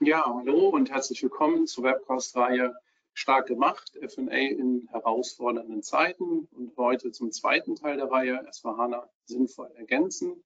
Ja, 0.00 0.26
hallo 0.26 0.70
und 0.70 0.90
herzlich 0.90 1.22
willkommen 1.22 1.68
zur 1.68 1.84
Webcast-Reihe 1.84 2.74
Stark 3.12 3.46
gemacht, 3.46 3.94
F&A 3.96 4.28
in 4.28 4.88
herausfordernden 4.90 5.84
Zeiten 5.84 6.48
und 6.50 6.76
heute 6.76 7.12
zum 7.12 7.30
zweiten 7.30 7.76
Teil 7.76 7.96
der 7.96 8.10
Reihe 8.10 8.44
S4HANA 8.50 9.08
sinnvoll 9.24 9.70
ergänzen. 9.76 10.42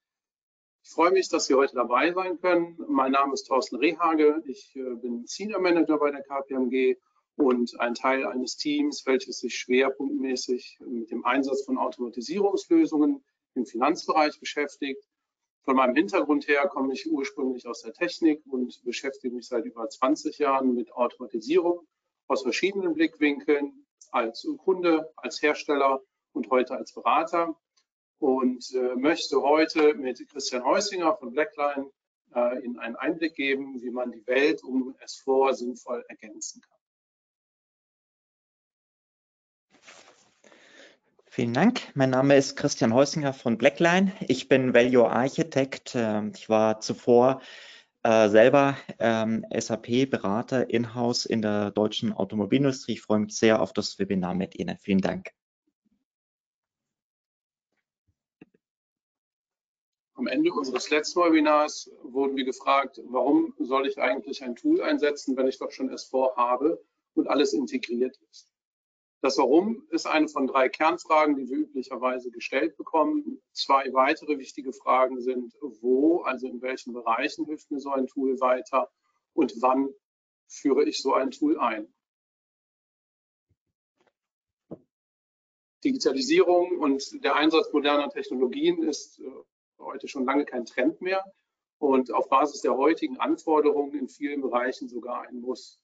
Ich 0.82 0.90
freue 0.90 1.12
mich, 1.12 1.30
dass 1.30 1.46
Sie 1.46 1.54
heute 1.54 1.74
dabei 1.74 2.12
sein 2.12 2.38
können. 2.38 2.78
Mein 2.88 3.12
Name 3.12 3.32
ist 3.32 3.44
Thorsten 3.44 3.76
Rehage. 3.76 4.42
Ich 4.46 4.76
äh, 4.76 4.94
bin 4.96 5.26
Senior 5.26 5.60
Manager 5.60 5.98
bei 5.98 6.10
der 6.10 6.22
KPMG 6.22 6.96
und 7.36 7.80
ein 7.80 7.94
Teil 7.94 8.26
eines 8.26 8.58
Teams, 8.58 9.06
welches 9.06 9.38
sich 9.38 9.56
schwerpunktmäßig 9.56 10.78
mit 10.86 11.10
dem 11.10 11.24
Einsatz 11.24 11.64
von 11.64 11.78
Automatisierungslösungen 11.78 13.24
im 13.54 13.64
Finanzbereich 13.64 14.38
beschäftigt. 14.38 15.07
Von 15.64 15.76
meinem 15.76 15.94
Hintergrund 15.94 16.48
her 16.48 16.66
komme 16.68 16.94
ich 16.94 17.10
ursprünglich 17.10 17.66
aus 17.66 17.82
der 17.82 17.92
Technik 17.92 18.42
und 18.46 18.82
beschäftige 18.84 19.34
mich 19.34 19.48
seit 19.48 19.64
über 19.64 19.88
20 19.88 20.38
Jahren 20.38 20.74
mit 20.74 20.92
Automatisierung 20.92 21.86
aus 22.26 22.42
verschiedenen 22.42 22.94
Blickwinkeln, 22.94 23.86
als 24.10 24.46
Kunde, 24.58 25.12
als 25.16 25.42
Hersteller 25.42 26.00
und 26.32 26.50
heute 26.50 26.74
als 26.76 26.92
Berater 26.92 27.54
und 28.18 28.72
äh, 28.74 28.94
möchte 28.96 29.42
heute 29.42 29.94
mit 29.94 30.26
Christian 30.28 30.64
Heusinger 30.64 31.16
von 31.16 31.32
Blackline 31.32 31.90
äh, 32.34 32.64
Ihnen 32.64 32.78
einen 32.78 32.96
Einblick 32.96 33.34
geben, 33.34 33.80
wie 33.80 33.90
man 33.90 34.10
die 34.10 34.26
Welt 34.26 34.62
um 34.62 34.94
S4 34.96 35.54
sinnvoll 35.54 36.04
ergänzen 36.08 36.62
kann. 36.62 36.77
Vielen 41.38 41.54
Dank. 41.54 41.82
Mein 41.94 42.10
Name 42.10 42.36
ist 42.36 42.56
Christian 42.56 42.92
Heusinger 42.92 43.32
von 43.32 43.58
Blackline. 43.58 44.12
Ich 44.26 44.48
bin 44.48 44.74
Value 44.74 45.08
Architect. 45.08 45.92
Ähm, 45.94 46.32
ich 46.34 46.48
war 46.48 46.80
zuvor 46.80 47.40
äh, 48.02 48.28
selber 48.28 48.76
ähm, 48.98 49.46
SAP-Berater 49.56 50.68
in-house 50.68 51.26
in 51.26 51.40
der 51.40 51.70
deutschen 51.70 52.12
Automobilindustrie. 52.12 52.94
Ich 52.94 53.02
freue 53.02 53.20
mich 53.20 53.36
sehr 53.36 53.62
auf 53.62 53.72
das 53.72 54.00
Webinar 54.00 54.34
mit 54.34 54.58
Ihnen. 54.58 54.78
Vielen 54.78 55.00
Dank. 55.00 55.30
Am 60.14 60.26
Ende 60.26 60.52
unseres 60.52 60.90
letzten 60.90 61.20
Webinars 61.20 61.88
wurden 62.02 62.36
wir 62.36 62.46
gefragt, 62.46 63.00
warum 63.04 63.54
soll 63.60 63.86
ich 63.86 63.96
eigentlich 63.96 64.42
ein 64.42 64.56
Tool 64.56 64.82
einsetzen, 64.82 65.36
wenn 65.36 65.46
ich 65.46 65.60
doch 65.60 65.70
schon 65.70 65.88
S4 65.88 66.34
habe 66.34 66.84
und 67.14 67.28
alles 67.28 67.52
integriert 67.52 68.18
ist. 68.28 68.47
Das 69.20 69.36
Warum 69.36 69.84
ist 69.90 70.06
eine 70.06 70.28
von 70.28 70.46
drei 70.46 70.68
Kernfragen, 70.68 71.34
die 71.34 71.48
wir 71.48 71.58
üblicherweise 71.58 72.30
gestellt 72.30 72.76
bekommen. 72.76 73.42
Zwei 73.52 73.92
weitere 73.92 74.38
wichtige 74.38 74.72
Fragen 74.72 75.20
sind, 75.20 75.54
wo, 75.60 76.22
also 76.22 76.46
in 76.46 76.62
welchen 76.62 76.92
Bereichen 76.92 77.44
hilft 77.46 77.70
mir 77.70 77.80
so 77.80 77.90
ein 77.90 78.06
Tool 78.06 78.38
weiter 78.40 78.88
und 79.32 79.54
wann 79.60 79.88
führe 80.46 80.84
ich 80.84 81.02
so 81.02 81.14
ein 81.14 81.32
Tool 81.32 81.58
ein. 81.58 81.92
Digitalisierung 85.84 86.78
und 86.78 87.24
der 87.24 87.36
Einsatz 87.36 87.72
moderner 87.72 88.10
Technologien 88.10 88.82
ist 88.82 89.20
äh, 89.20 89.30
heute 89.78 90.08
schon 90.08 90.24
lange 90.24 90.44
kein 90.44 90.64
Trend 90.64 91.00
mehr 91.00 91.24
und 91.78 92.12
auf 92.12 92.28
Basis 92.28 92.62
der 92.62 92.76
heutigen 92.76 93.18
Anforderungen 93.18 93.94
in 93.94 94.08
vielen 94.08 94.40
Bereichen 94.40 94.88
sogar 94.88 95.22
ein 95.22 95.40
Muss. 95.40 95.80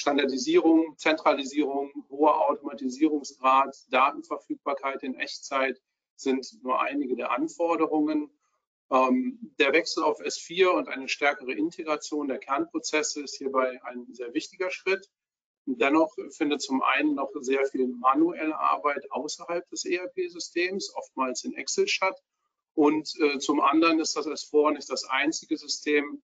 Standardisierung, 0.00 0.96
Zentralisierung, 0.96 1.92
hoher 2.08 2.48
Automatisierungsgrad, 2.48 3.76
Datenverfügbarkeit 3.90 5.02
in 5.02 5.14
Echtzeit 5.14 5.78
sind 6.16 6.46
nur 6.62 6.80
einige 6.80 7.16
der 7.16 7.32
Anforderungen. 7.32 8.30
Ähm, 8.90 9.54
der 9.58 9.74
Wechsel 9.74 10.02
auf 10.02 10.18
S4 10.22 10.68
und 10.68 10.88
eine 10.88 11.06
stärkere 11.06 11.52
Integration 11.52 12.28
der 12.28 12.38
Kernprozesse 12.38 13.22
ist 13.22 13.36
hierbei 13.36 13.78
ein 13.84 14.06
sehr 14.14 14.32
wichtiger 14.32 14.70
Schritt. 14.70 15.10
Dennoch 15.66 16.16
findet 16.30 16.62
zum 16.62 16.82
einen 16.82 17.14
noch 17.14 17.30
sehr 17.40 17.66
viel 17.66 17.86
manuelle 17.86 18.58
Arbeit 18.58 19.04
außerhalb 19.12 19.68
des 19.68 19.84
ERP-Systems, 19.84 20.94
oftmals 20.94 21.44
in 21.44 21.52
Excel 21.52 21.86
statt. 21.86 22.18
Und 22.72 23.12
äh, 23.20 23.38
zum 23.38 23.60
anderen 23.60 24.00
ist 24.00 24.16
das 24.16 24.26
S4 24.26 24.72
nicht 24.72 24.88
das 24.88 25.04
einzige 25.04 25.58
System, 25.58 26.22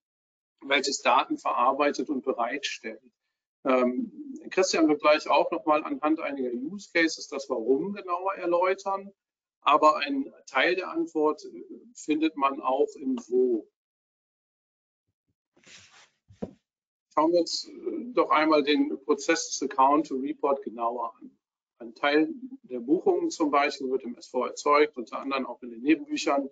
welches 0.61 1.03
Daten 1.03 1.37
verarbeitet 1.37 2.09
und 2.09 2.23
bereitstellt. 2.25 3.03
Ähm, 3.67 4.11
Christian 4.49 4.87
wird 4.87 5.01
gleich 5.01 5.29
auch 5.29 5.51
nochmal 5.51 5.83
anhand 5.83 6.19
einiger 6.19 6.51
Use 6.51 6.89
Cases 6.93 7.27
das 7.27 7.49
Warum 7.49 7.93
genauer 7.93 8.35
erläutern. 8.35 9.11
Aber 9.61 9.97
ein 9.97 10.33
Teil 10.45 10.75
der 10.75 10.89
Antwort 10.89 11.43
äh, 11.43 11.63
findet 11.93 12.37
man 12.37 12.61
auch 12.61 12.87
im 12.95 13.17
Wo. 13.27 13.67
Schauen 17.13 17.33
wir 17.33 17.41
uns 17.41 17.67
äh, 17.67 18.13
doch 18.13 18.29
einmal 18.29 18.63
den 18.63 18.97
Prozess 19.03 19.49
des 19.49 19.69
Account 19.69 20.07
to 20.07 20.15
Report 20.15 20.61
genauer 20.63 21.13
an. 21.19 21.37
Ein 21.79 21.93
Teil 21.93 22.29
der 22.63 22.79
Buchungen 22.79 23.29
zum 23.29 23.51
Beispiel 23.51 23.89
wird 23.89 24.03
im 24.03 24.15
SV 24.15 24.45
erzeugt, 24.45 24.97
unter 24.97 25.19
anderem 25.19 25.45
auch 25.45 25.61
in 25.61 25.71
den 25.71 25.81
Nebenbüchern 25.81 26.49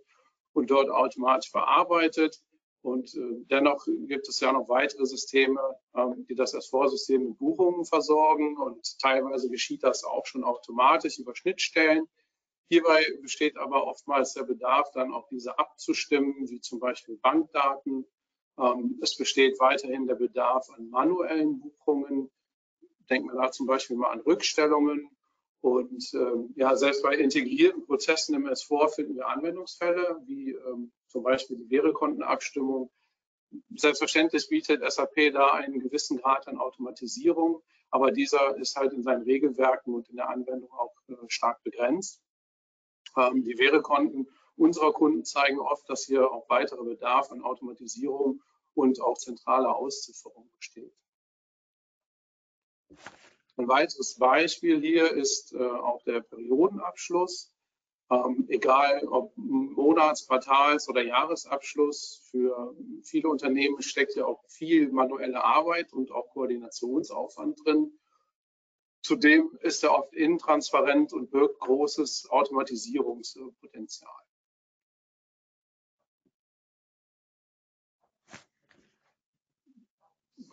und 0.53 0.69
dort 0.69 0.89
automatisch 0.89 1.49
verarbeitet. 1.49 2.41
Und 2.85 3.15
äh, 3.15 3.43
dennoch 3.49 3.87
gibt 4.05 4.29
es 4.29 4.39
ja 4.41 4.51
noch 4.51 4.69
weitere 4.69 5.07
Systeme, 5.07 5.59
ähm, 5.95 6.23
die 6.29 6.35
das 6.35 6.53
S4-System 6.53 7.29
mit 7.29 7.39
Buchungen 7.39 7.83
versorgen 7.83 8.57
und 8.57 8.99
teilweise 8.99 9.49
geschieht 9.49 9.81
das 9.81 10.03
auch 10.03 10.27
schon 10.27 10.43
automatisch 10.43 11.17
über 11.17 11.35
Schnittstellen. 11.35 12.07
Hierbei 12.69 13.03
besteht 13.23 13.57
aber 13.57 13.87
oftmals 13.87 14.35
der 14.35 14.43
Bedarf, 14.43 14.91
dann 14.91 15.15
auch 15.15 15.27
diese 15.29 15.57
abzustimmen, 15.57 16.47
wie 16.47 16.61
zum 16.61 16.79
Beispiel 16.79 17.17
Bankdaten. 17.17 18.05
Ähm, 18.59 18.99
es 19.01 19.17
besteht 19.17 19.59
weiterhin 19.59 20.05
der 20.05 20.15
Bedarf 20.15 20.69
an 20.69 20.87
manuellen 20.91 21.61
Buchungen. 21.61 22.29
Denken 23.09 23.29
wir 23.29 23.41
da 23.41 23.51
zum 23.51 23.65
Beispiel 23.65 23.97
mal 23.97 24.11
an 24.11 24.19
Rückstellungen. 24.19 25.09
Und 25.61 26.13
ähm, 26.13 26.53
ja, 26.55 26.75
selbst 26.75 27.01
bei 27.01 27.15
integrierten 27.15 27.83
Prozessen 27.83 28.35
im 28.35 28.45
S4 28.45 28.89
finden 28.89 29.15
wir 29.15 29.27
Anwendungsfälle, 29.27 30.21
wie 30.27 30.51
zum 31.15 31.23
Beispiel 31.23 31.55
die 31.55 31.69
Währekontenabstimmung. 31.69 32.91
Selbstverständlich 33.73 34.49
bietet 34.49 34.83
SAP 34.91 35.31
da 35.31 35.53
einen 35.53 35.79
gewissen 35.79 36.17
Grad 36.17 36.45
an 36.49 36.57
Automatisierung, 36.57 37.63
aber 37.89 38.11
dieser 38.11 38.57
ist 38.57 38.75
halt 38.75 38.91
in 38.91 39.01
seinen 39.01 39.23
Regelwerken 39.23 39.93
und 39.93 40.09
in 40.09 40.17
der 40.17 40.27
Anwendung 40.27 40.69
auch 40.73 40.93
äh, 41.07 41.13
stark 41.29 41.63
begrenzt. 41.63 42.21
Ähm, 43.15 43.45
die 43.45 43.57
Währekonten 43.57 44.27
unserer 44.57 44.91
Kunden 44.91 45.23
zeigen 45.23 45.59
oft, 45.59 45.89
dass 45.89 46.03
hier 46.03 46.29
auch 46.29 46.49
weiterer 46.49 46.83
Bedarf 46.83 47.31
an 47.31 47.41
Automatisierung 47.41 48.43
und 48.73 48.99
auch 48.99 49.17
zentraler 49.17 49.73
Auszifferung 49.73 50.51
besteht. 50.57 50.93
Ein 53.55 53.69
weiteres 53.69 54.17
Beispiel 54.17 54.81
hier 54.81 55.13
ist 55.13 55.53
äh, 55.53 55.63
auch 55.63 56.03
der 56.03 56.19
Periodenabschluss. 56.19 57.54
Ähm, 58.11 58.45
egal 58.49 59.03
ob 59.07 59.33
Monats-, 59.35 60.27
Quartals- 60.27 60.87
oder 60.87 61.01
Jahresabschluss, 61.01 62.27
für 62.29 62.75
viele 63.03 63.29
Unternehmen 63.29 63.81
steckt 63.81 64.15
ja 64.15 64.25
auch 64.25 64.43
viel 64.47 64.91
manuelle 64.91 65.43
Arbeit 65.43 65.91
und 65.91 66.11
auch 66.11 66.29
Koordinationsaufwand 66.29 67.65
drin. 67.65 67.97
Zudem 69.01 69.57
ist 69.61 69.83
er 69.83 69.97
oft 69.97 70.13
intransparent 70.13 71.13
und 71.13 71.31
birgt 71.31 71.59
großes 71.59 72.29
Automatisierungspotenzial. 72.29 74.11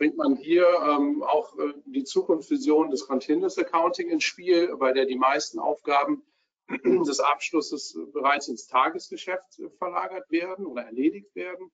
bringt 0.02 0.16
man 0.16 0.34
hier 0.34 0.66
ähm, 0.84 1.22
auch 1.22 1.56
äh, 1.58 1.74
die 1.86 2.02
Zukunftsvision 2.02 2.90
des 2.90 3.06
Continuous 3.06 3.56
Accounting 3.56 4.08
ins 4.08 4.24
Spiel, 4.24 4.76
bei 4.76 4.92
der 4.92 5.06
die 5.06 5.16
meisten 5.16 5.60
Aufgaben 5.60 6.24
des 7.06 7.20
Abschlusses 7.20 7.98
bereits 8.12 8.48
ins 8.48 8.66
Tagesgeschäft 8.66 9.60
verlagert 9.78 10.30
werden 10.30 10.66
oder 10.66 10.82
erledigt 10.82 11.34
werden 11.34 11.70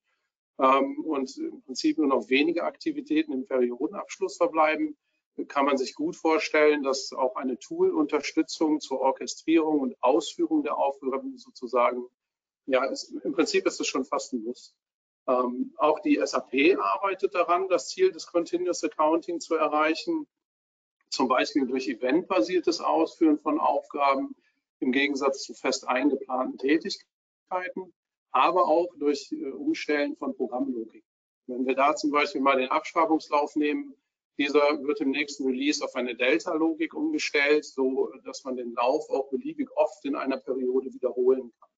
ähm, 0.59 1.03
und 1.05 1.37
im 1.37 1.61
Prinzip 1.61 1.97
nur 1.97 2.07
noch 2.07 2.29
wenige 2.29 2.63
Aktivitäten 2.63 3.31
im 3.33 3.45
Periodenabschluss 3.45 4.37
verbleiben, 4.37 4.97
kann 5.47 5.65
man 5.65 5.77
sich 5.77 5.95
gut 5.95 6.15
vorstellen, 6.15 6.83
dass 6.83 7.13
auch 7.13 7.35
eine 7.35 7.57
Tool-Unterstützung 7.57 8.81
zur 8.81 8.99
Orchestrierung 8.99 9.79
und 9.79 9.95
Ausführung 10.01 10.63
der 10.63 10.77
Aufgaben 10.77 11.37
sozusagen, 11.37 12.05
ja, 12.65 12.83
ist, 12.85 13.11
im 13.23 13.31
Prinzip 13.31 13.65
ist 13.65 13.79
es 13.79 13.87
schon 13.87 14.03
fast 14.03 14.33
ein 14.33 14.43
Muss. 14.43 14.75
Ähm, 15.27 15.73
auch 15.77 15.99
die 15.99 16.19
SAP 16.23 16.77
arbeitet 16.77 17.35
daran, 17.35 17.69
das 17.69 17.87
Ziel 17.87 18.11
des 18.11 18.27
Continuous 18.27 18.83
Accounting 18.83 19.39
zu 19.39 19.55
erreichen, 19.55 20.27
zum 21.09 21.27
Beispiel 21.27 21.67
durch 21.67 21.87
eventbasiertes 21.87 22.81
Ausführen 22.81 23.39
von 23.39 23.59
Aufgaben, 23.59 24.35
im 24.79 24.91
Gegensatz 24.91 25.43
zu 25.43 25.53
fest 25.53 25.87
eingeplanten 25.87 26.57
Tätigkeiten, 26.57 27.93
aber 28.31 28.65
auch 28.67 28.87
durch 28.97 29.31
äh, 29.31 29.51
Umstellen 29.51 30.15
von 30.15 30.35
Programmlogik. 30.35 31.03
Wenn 31.47 31.65
wir 31.65 31.75
da 31.75 31.95
zum 31.95 32.11
Beispiel 32.11 32.41
mal 32.41 32.57
den 32.57 32.69
Abschreibungslauf 32.69 33.55
nehmen, 33.55 33.95
dieser 34.37 34.81
wird 34.83 35.01
im 35.01 35.11
nächsten 35.11 35.45
Release 35.45 35.83
auf 35.83 35.95
eine 35.95 36.15
Delta-Logik 36.15 36.93
umgestellt, 36.93 37.65
so 37.65 38.13
dass 38.23 38.45
man 38.45 38.55
den 38.55 38.73
Lauf 38.73 39.09
auch 39.09 39.29
beliebig 39.29 39.69
oft 39.75 40.05
in 40.05 40.15
einer 40.15 40.37
Periode 40.37 40.93
wiederholen 40.93 41.51
kann. 41.59 41.69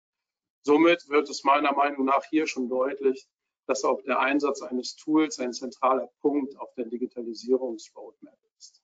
Somit 0.63 1.09
wird 1.09 1.27
es 1.29 1.43
meiner 1.43 1.73
Meinung 1.73 2.05
nach 2.05 2.23
hier 2.29 2.45
schon 2.45 2.69
deutlich, 2.69 3.27
dass 3.65 3.83
auch 3.83 4.01
der 4.03 4.19
Einsatz 4.19 4.61
eines 4.61 4.95
Tools 4.95 5.39
ein 5.39 5.53
zentraler 5.53 6.11
Punkt 6.21 6.55
auf 6.59 6.71
der 6.75 6.85
Digitalisierungsroadmap 6.85 8.37
ist. 8.59 8.81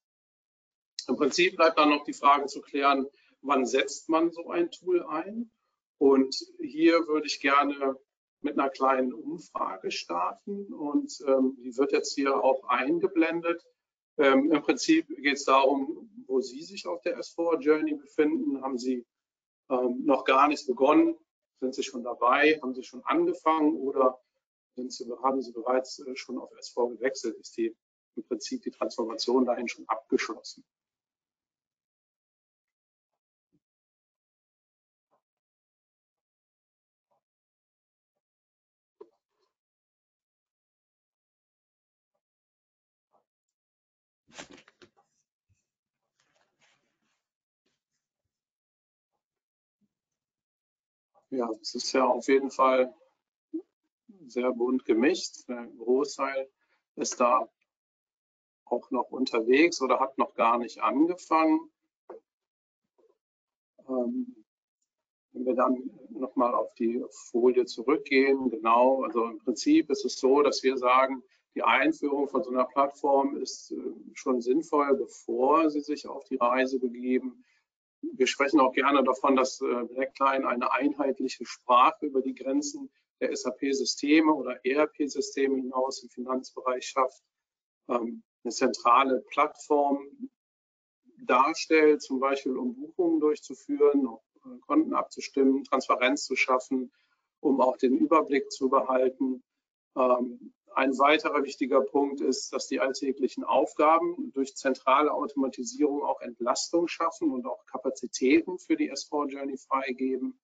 Im 1.08 1.16
Prinzip 1.16 1.56
bleibt 1.56 1.78
dann 1.78 1.90
noch 1.90 2.04
die 2.04 2.14
Frage 2.14 2.48
zu 2.48 2.62
klären, 2.62 3.06
wann 3.48 3.66
setzt 3.66 4.10
man 4.10 4.32
so 4.32 4.50
ein 4.50 4.70
Tool 4.70 5.04
ein? 5.04 5.52
Und 5.98 6.36
hier 6.60 7.08
würde 7.08 7.26
ich 7.26 7.40
gerne 7.40 7.98
mit 8.42 8.60
einer 8.60 8.70
kleinen 8.70 9.14
Umfrage 9.14 9.90
starten 9.90 10.72
und 10.74 11.12
ähm, 11.26 11.58
die 11.60 11.76
wird 11.76 11.92
jetzt 11.92 12.14
hier 12.14 12.44
auch 12.44 12.64
eingeblendet. 12.66 13.66
Ähm, 14.18 14.52
Im 14.52 14.62
Prinzip 14.62 15.08
geht 15.08 15.38
es 15.38 15.46
darum, 15.46 16.10
wo 16.28 16.42
Sie 16.42 16.62
sich 16.62 16.86
auf 16.86 17.02
der 17.02 17.20
S4 17.20 17.60
Journey 17.60 17.96
befinden. 17.96 18.62
Haben 18.62 18.78
Sie 18.78 19.06
ähm, 19.70 20.04
noch 20.06 20.24
gar 20.24 20.48
nicht 20.48 20.68
begonnen? 20.68 21.16
Sind 21.60 21.74
Sie 21.74 21.84
schon 21.84 22.04
dabei? 22.04 22.60
Haben 22.62 22.76
Sie 22.76 22.84
schon 22.84 23.04
angefangen 23.04 23.76
oder 23.76 24.20
Sie, 24.76 25.12
haben 25.24 25.42
Sie 25.42 25.52
bereits 25.52 26.00
äh, 26.00 26.16
schon 26.16 26.38
auf 26.38 26.52
S4 26.54 26.96
gewechselt? 26.96 27.38
Ist 27.38 27.58
die 27.58 27.76
im 28.16 28.24
Prinzip 28.24 28.62
die 28.62 28.72
Transformation 28.72 29.46
dahin 29.46 29.68
schon 29.68 29.88
abgeschlossen? 29.88 30.64
Ja, 51.38 51.52
es 51.62 51.76
ist 51.76 51.92
ja 51.92 52.04
auf 52.04 52.28
jeden 52.30 52.50
Fall 52.50 52.92
sehr 54.26 54.52
bunt 54.52 54.86
gemischt. 54.86 55.48
Ein 55.48 55.78
Großteil 55.78 56.50
ist 56.96 57.20
da 57.20 57.48
auch 58.66 58.90
noch 58.90 59.12
unterwegs 59.12 59.80
oder 59.80 60.00
hat 60.00 60.18
noch 60.18 60.34
gar 60.34 60.58
nicht 60.58 60.80
angefangen. 60.80 61.60
Ähm, 63.88 64.44
wenn 65.32 65.46
wir 65.46 65.54
dann 65.54 65.92
nochmal 66.10 66.56
auf 66.56 66.74
die 66.74 67.06
Folie 67.30 67.66
zurückgehen, 67.66 68.50
genau, 68.50 69.04
also 69.04 69.26
im 69.26 69.38
Prinzip 69.38 69.92
ist 69.92 70.06
es 70.06 70.20
so, 70.20 70.42
dass 70.42 70.64
wir 70.64 70.76
sagen, 70.80 71.22
die 71.54 71.62
Einführung 71.62 72.28
von 72.28 72.44
so 72.44 72.50
einer 72.50 72.66
Plattform 72.66 73.38
ist 73.38 73.70
äh, 73.74 73.76
schon 74.16 74.42
sinnvoll, 74.42 74.96
bevor 74.96 75.70
Sie 75.70 75.82
sich 75.82 76.08
auf 76.08 76.24
die 76.24 76.38
Reise 76.38 76.80
begeben. 76.80 77.46
Wir 78.02 78.28
sprechen 78.28 78.60
auch 78.60 78.74
gerne 78.74 79.04
davon, 79.04 79.36
dass 79.36 79.62
äh, 79.62 79.84
Blackline 79.86 80.48
eine 80.48 80.72
einheitliche 80.72 81.46
Sprache 81.46 82.06
über 82.06 82.22
die 82.22 82.36
Grenzen 82.36 82.90
der 83.20 83.36
SAP-Systeme 83.36 84.34
oder 84.34 84.64
ERP-Systeme 84.64 85.56
hinaus 85.56 86.04
im 86.04 86.10
Finanzbereich 86.10 86.88
schafft, 86.88 87.24
ähm, 87.90 88.24
eine 88.44 88.54
zentrale 88.54 89.22
Plattform 89.30 90.30
darstellt, 91.24 92.02
zum 92.02 92.20
Beispiel 92.20 92.56
um 92.56 92.76
Buchungen 92.76 93.20
durchzuführen, 93.20 94.08
äh, 94.46 94.60
Konten 94.66 94.94
abzustimmen, 94.94 95.64
Transparenz 95.64 96.26
zu 96.26 96.36
schaffen, 96.36 96.92
um 97.40 97.62
auch 97.62 97.78
den 97.78 97.98
Überblick 97.98 98.52
zu 98.52 98.70
behalten. 98.70 99.44
Ähm, 99.96 100.54
ein 100.78 100.96
weiterer 101.00 101.44
wichtiger 101.44 101.82
Punkt 101.82 102.22
ist, 102.22 102.54
dass 102.54 102.68
die 102.68 102.80
alltäglichen 102.80 103.44
Aufgaben 103.44 104.32
durch 104.34 104.56
zentrale 104.56 105.12
Automatisierung 105.12 106.04
auch 106.04 106.22
Entlastung 106.22 106.88
schaffen 106.88 107.32
und 107.32 107.48
auch 107.48 107.66
Kapazitäten 107.66 108.60
für 108.60 108.76
die 108.76 108.92
S4 108.92 109.28
Journey 109.28 109.58
freigeben. 109.58 110.40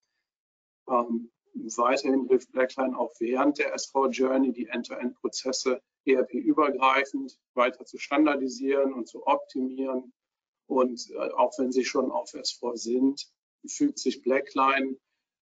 Ähm, 0.90 1.32
weiterhin 1.54 2.26
hilft 2.28 2.52
Blackline 2.52 2.98
auch 2.98 3.14
während 3.20 3.60
der 3.60 3.76
S4 3.76 4.10
Journey 4.10 4.52
die 4.52 4.66
End-to-End-Prozesse 4.66 5.84
ERP-übergreifend 6.06 7.38
weiter 7.54 7.86
zu 7.86 8.00
standardisieren 8.00 8.92
und 8.92 9.08
zu 9.08 9.28
optimieren. 9.28 10.14
Und 10.66 11.12
äh, 11.12 11.30
auch 11.34 11.54
wenn 11.60 11.72
sie 11.72 11.86
schon 11.86 12.10
auf 12.10 12.34
S4 12.34 12.76
sind, 12.76 13.28
fügt 13.68 14.00
sich 14.00 14.24
Blackline 14.24 14.98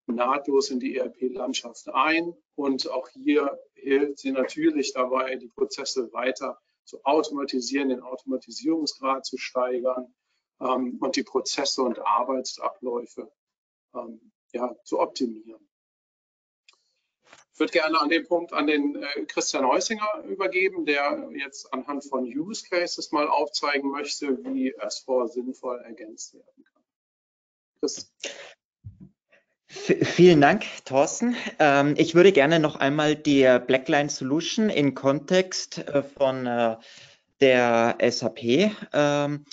nahtlos 0.07 0.69
in 0.69 0.81
die 0.81 0.97
ERP-Landschaft 0.97 1.87
ein. 1.87 2.35
Und 2.55 2.89
auch 2.89 3.07
hier 3.07 3.57
hilft 3.81 4.19
sie 4.19 4.31
natürlich 4.31 4.93
dabei, 4.93 5.35
die 5.35 5.49
Prozesse 5.49 6.11
weiter 6.13 6.59
zu 6.85 7.03
automatisieren, 7.03 7.89
den 7.89 8.01
Automatisierungsgrad 8.01 9.25
zu 9.25 9.37
steigern 9.37 10.13
ähm, 10.59 10.97
und 10.99 11.15
die 11.15 11.23
Prozesse 11.23 11.81
und 11.81 11.99
Arbeitsabläufe 11.99 13.31
ähm, 13.93 14.31
ja, 14.53 14.75
zu 14.83 14.99
optimieren. 14.99 15.67
Ich 17.53 17.59
würde 17.59 17.73
gerne 17.73 17.99
an 17.99 18.09
dem 18.09 18.25
Punkt 18.25 18.53
an 18.53 18.67
den 18.67 18.95
äh, 18.95 19.25
Christian 19.25 19.67
Heusinger 19.67 20.23
übergeben, 20.25 20.85
der 20.85 21.29
jetzt 21.35 21.71
anhand 21.73 22.03
von 22.05 22.23
Use 22.25 22.67
Cases 22.67 23.11
mal 23.11 23.27
aufzeigen 23.27 23.91
möchte, 23.91 24.43
wie 24.45 24.75
S4 24.75 25.27
sinnvoll 25.27 25.79
ergänzt 25.79 26.33
werden 26.33 26.63
kann. 26.63 26.83
Chris. 27.79 28.11
Vielen 29.73 30.41
Dank, 30.41 30.65
Thorsten. 30.83 31.37
Ähm, 31.57 31.93
ich 31.97 32.13
würde 32.13 32.33
gerne 32.33 32.59
noch 32.59 32.75
einmal 32.75 33.15
die 33.15 33.47
Blackline 33.65 34.09
Solution 34.09 34.69
in 34.69 34.95
Kontext 34.95 35.77
äh, 35.87 36.03
von 36.03 36.45
äh, 36.45 36.75
der 37.39 37.97
SAP-Landschaft 38.01 39.45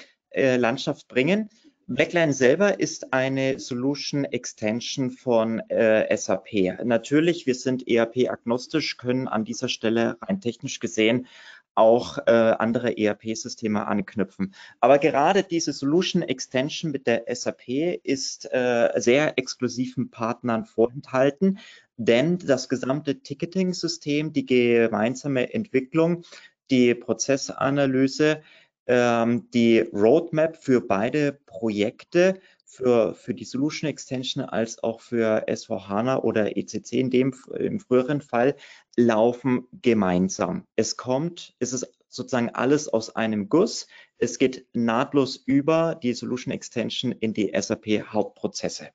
ähm, 1.02 1.08
bringen. 1.08 1.50
Blackline 1.86 2.32
selber 2.32 2.80
ist 2.80 3.12
eine 3.12 3.60
Solution 3.60 4.24
Extension 4.24 5.12
von 5.12 5.60
äh, 5.70 6.14
SAP. 6.16 6.82
Natürlich, 6.82 7.46
wir 7.46 7.54
sind 7.54 7.86
ERP-agnostisch, 7.86 8.96
können 8.96 9.28
an 9.28 9.44
dieser 9.44 9.68
Stelle 9.68 10.16
rein 10.20 10.40
technisch 10.40 10.80
gesehen 10.80 11.28
auch 11.74 12.18
äh, 12.26 12.30
andere 12.30 12.98
ERP-Systeme 12.98 13.86
anknüpfen. 13.86 14.54
Aber 14.80 14.98
gerade 14.98 15.42
diese 15.44 15.72
Solution 15.72 16.22
Extension 16.22 16.90
mit 16.90 17.06
der 17.06 17.24
SAP 17.32 17.68
ist 18.02 18.52
äh, 18.52 18.90
sehr 18.96 19.38
exklusiven 19.38 20.10
Partnern 20.10 20.64
vorenthalten, 20.64 21.58
denn 21.96 22.38
das 22.38 22.68
gesamte 22.68 23.20
Ticketing-System, 23.20 24.32
die 24.32 24.46
gemeinsame 24.46 25.52
Entwicklung, 25.52 26.24
die 26.70 26.94
Prozessanalyse, 26.94 28.42
ähm, 28.86 29.50
die 29.52 29.80
Roadmap 29.80 30.56
für 30.56 30.80
beide 30.80 31.32
Projekte 31.46 32.40
für, 32.68 33.14
für 33.14 33.34
die 33.34 33.44
Solution 33.44 33.88
Extension 33.88 34.44
als 34.44 34.82
auch 34.82 35.00
für 35.00 35.48
S4HANA 35.48 36.20
oder 36.20 36.56
ECC 36.56 36.92
in 36.92 37.10
dem 37.10 37.34
im 37.56 37.80
früheren 37.80 38.20
Fall 38.20 38.56
laufen 38.96 39.66
gemeinsam. 39.72 40.66
Es 40.76 40.96
kommt, 40.96 41.54
es 41.58 41.72
ist 41.72 41.90
sozusagen 42.08 42.50
alles 42.50 42.88
aus 42.88 43.16
einem 43.16 43.48
Guss. 43.48 43.86
Es 44.18 44.38
geht 44.38 44.66
nahtlos 44.74 45.36
über 45.36 45.94
die 45.94 46.12
Solution 46.12 46.52
Extension 46.52 47.12
in 47.12 47.32
die 47.32 47.52
SAP 47.58 48.12
Hauptprozesse 48.12 48.90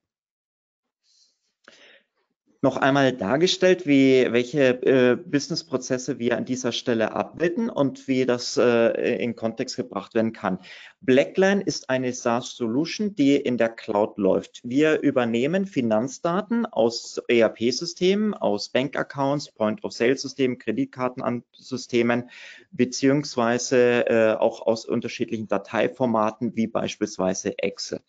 noch 2.64 2.78
einmal 2.78 3.12
dargestellt, 3.12 3.86
wie, 3.86 4.26
welche 4.32 4.82
äh, 4.84 5.16
Businessprozesse 5.18 6.18
wir 6.18 6.38
an 6.38 6.46
dieser 6.46 6.72
Stelle 6.72 7.12
abbilden 7.12 7.70
und 7.70 8.08
wie 8.08 8.26
das 8.26 8.56
äh, 8.56 9.18
in 9.22 9.36
Kontext 9.36 9.76
gebracht 9.76 10.16
werden 10.16 10.32
kann. 10.32 10.60
Blackline 11.02 11.62
ist 11.62 11.90
eine 11.90 12.14
SaaS-Solution, 12.14 13.16
die 13.16 13.36
in 13.36 13.58
der 13.58 13.68
Cloud 13.68 14.18
läuft. 14.18 14.62
Wir 14.64 15.02
übernehmen 15.02 15.66
Finanzdaten 15.66 16.66
aus 16.66 17.22
ERP-Systemen, 17.28 18.34
aus 18.34 18.70
Bankaccounts, 18.70 19.52
Point-of-Sale-Systemen, 19.52 20.58
Kreditkartensystemen, 20.58 22.30
beziehungsweise 22.72 24.08
äh, 24.08 24.36
auch 24.36 24.66
aus 24.66 24.86
unterschiedlichen 24.86 25.50
Dateiformaten 25.50 26.56
wie 26.56 26.68
beispielsweise 26.68 27.58
Excel. 27.58 28.00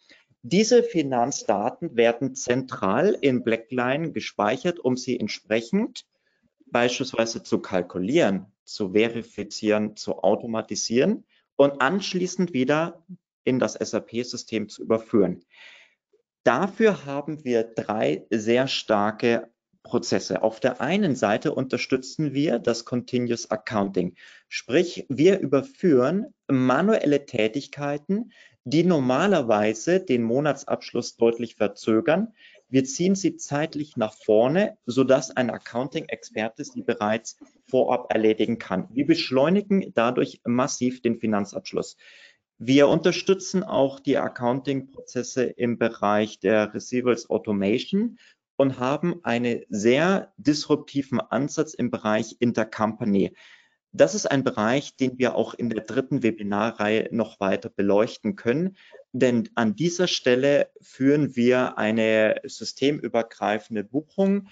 Diese 0.46 0.82
Finanzdaten 0.82 1.96
werden 1.96 2.34
zentral 2.34 3.16
in 3.18 3.44
Blackline 3.44 4.12
gespeichert, 4.12 4.78
um 4.78 4.94
sie 4.94 5.18
entsprechend 5.18 6.04
beispielsweise 6.66 7.42
zu 7.42 7.60
kalkulieren, 7.60 8.52
zu 8.62 8.92
verifizieren, 8.92 9.96
zu 9.96 10.18
automatisieren 10.18 11.24
und 11.56 11.80
anschließend 11.80 12.52
wieder 12.52 13.06
in 13.44 13.58
das 13.58 13.72
SAP-System 13.72 14.68
zu 14.68 14.82
überführen. 14.82 15.42
Dafür 16.42 17.06
haben 17.06 17.42
wir 17.44 17.62
drei 17.62 18.26
sehr 18.28 18.68
starke 18.68 19.48
Prozesse. 19.82 20.42
Auf 20.42 20.60
der 20.60 20.82
einen 20.82 21.16
Seite 21.16 21.54
unterstützen 21.54 22.34
wir 22.34 22.58
das 22.58 22.84
Continuous 22.84 23.50
Accounting, 23.50 24.14
sprich 24.48 25.06
wir 25.08 25.38
überführen 25.38 26.34
manuelle 26.48 27.24
Tätigkeiten, 27.24 28.30
die 28.64 28.82
normalerweise 28.82 30.00
den 30.00 30.22
Monatsabschluss 30.22 31.16
deutlich 31.16 31.56
verzögern. 31.56 32.32
Wir 32.68 32.84
ziehen 32.84 33.14
sie 33.14 33.36
zeitlich 33.36 33.96
nach 33.96 34.14
vorne, 34.14 34.78
sodass 34.86 35.30
ein 35.30 35.50
Accounting-Experte 35.50 36.64
sie 36.64 36.82
bereits 36.82 37.38
vorab 37.68 38.12
erledigen 38.12 38.58
kann. 38.58 38.88
Wir 38.90 39.06
beschleunigen 39.06 39.92
dadurch 39.94 40.40
massiv 40.44 41.02
den 41.02 41.20
Finanzabschluss. 41.20 41.96
Wir 42.58 42.88
unterstützen 42.88 43.62
auch 43.62 44.00
die 44.00 44.16
Accounting-Prozesse 44.16 45.44
im 45.44 45.76
Bereich 45.76 46.40
der 46.40 46.72
Receivables 46.72 47.28
Automation 47.28 48.18
und 48.56 48.78
haben 48.78 49.20
einen 49.24 49.62
sehr 49.68 50.32
disruptiven 50.38 51.20
Ansatz 51.20 51.74
im 51.74 51.90
Bereich 51.90 52.36
Intercompany. 52.38 53.34
Das 53.96 54.16
ist 54.16 54.26
ein 54.26 54.42
Bereich, 54.42 54.96
den 54.96 55.18
wir 55.18 55.36
auch 55.36 55.54
in 55.54 55.70
der 55.70 55.84
dritten 55.84 56.24
Webinarreihe 56.24 57.08
noch 57.12 57.38
weiter 57.38 57.68
beleuchten 57.68 58.34
können, 58.34 58.76
denn 59.12 59.48
an 59.54 59.76
dieser 59.76 60.08
Stelle 60.08 60.68
führen 60.80 61.36
wir 61.36 61.78
eine 61.78 62.40
systemübergreifende 62.42 63.84
Buchung 63.84 64.48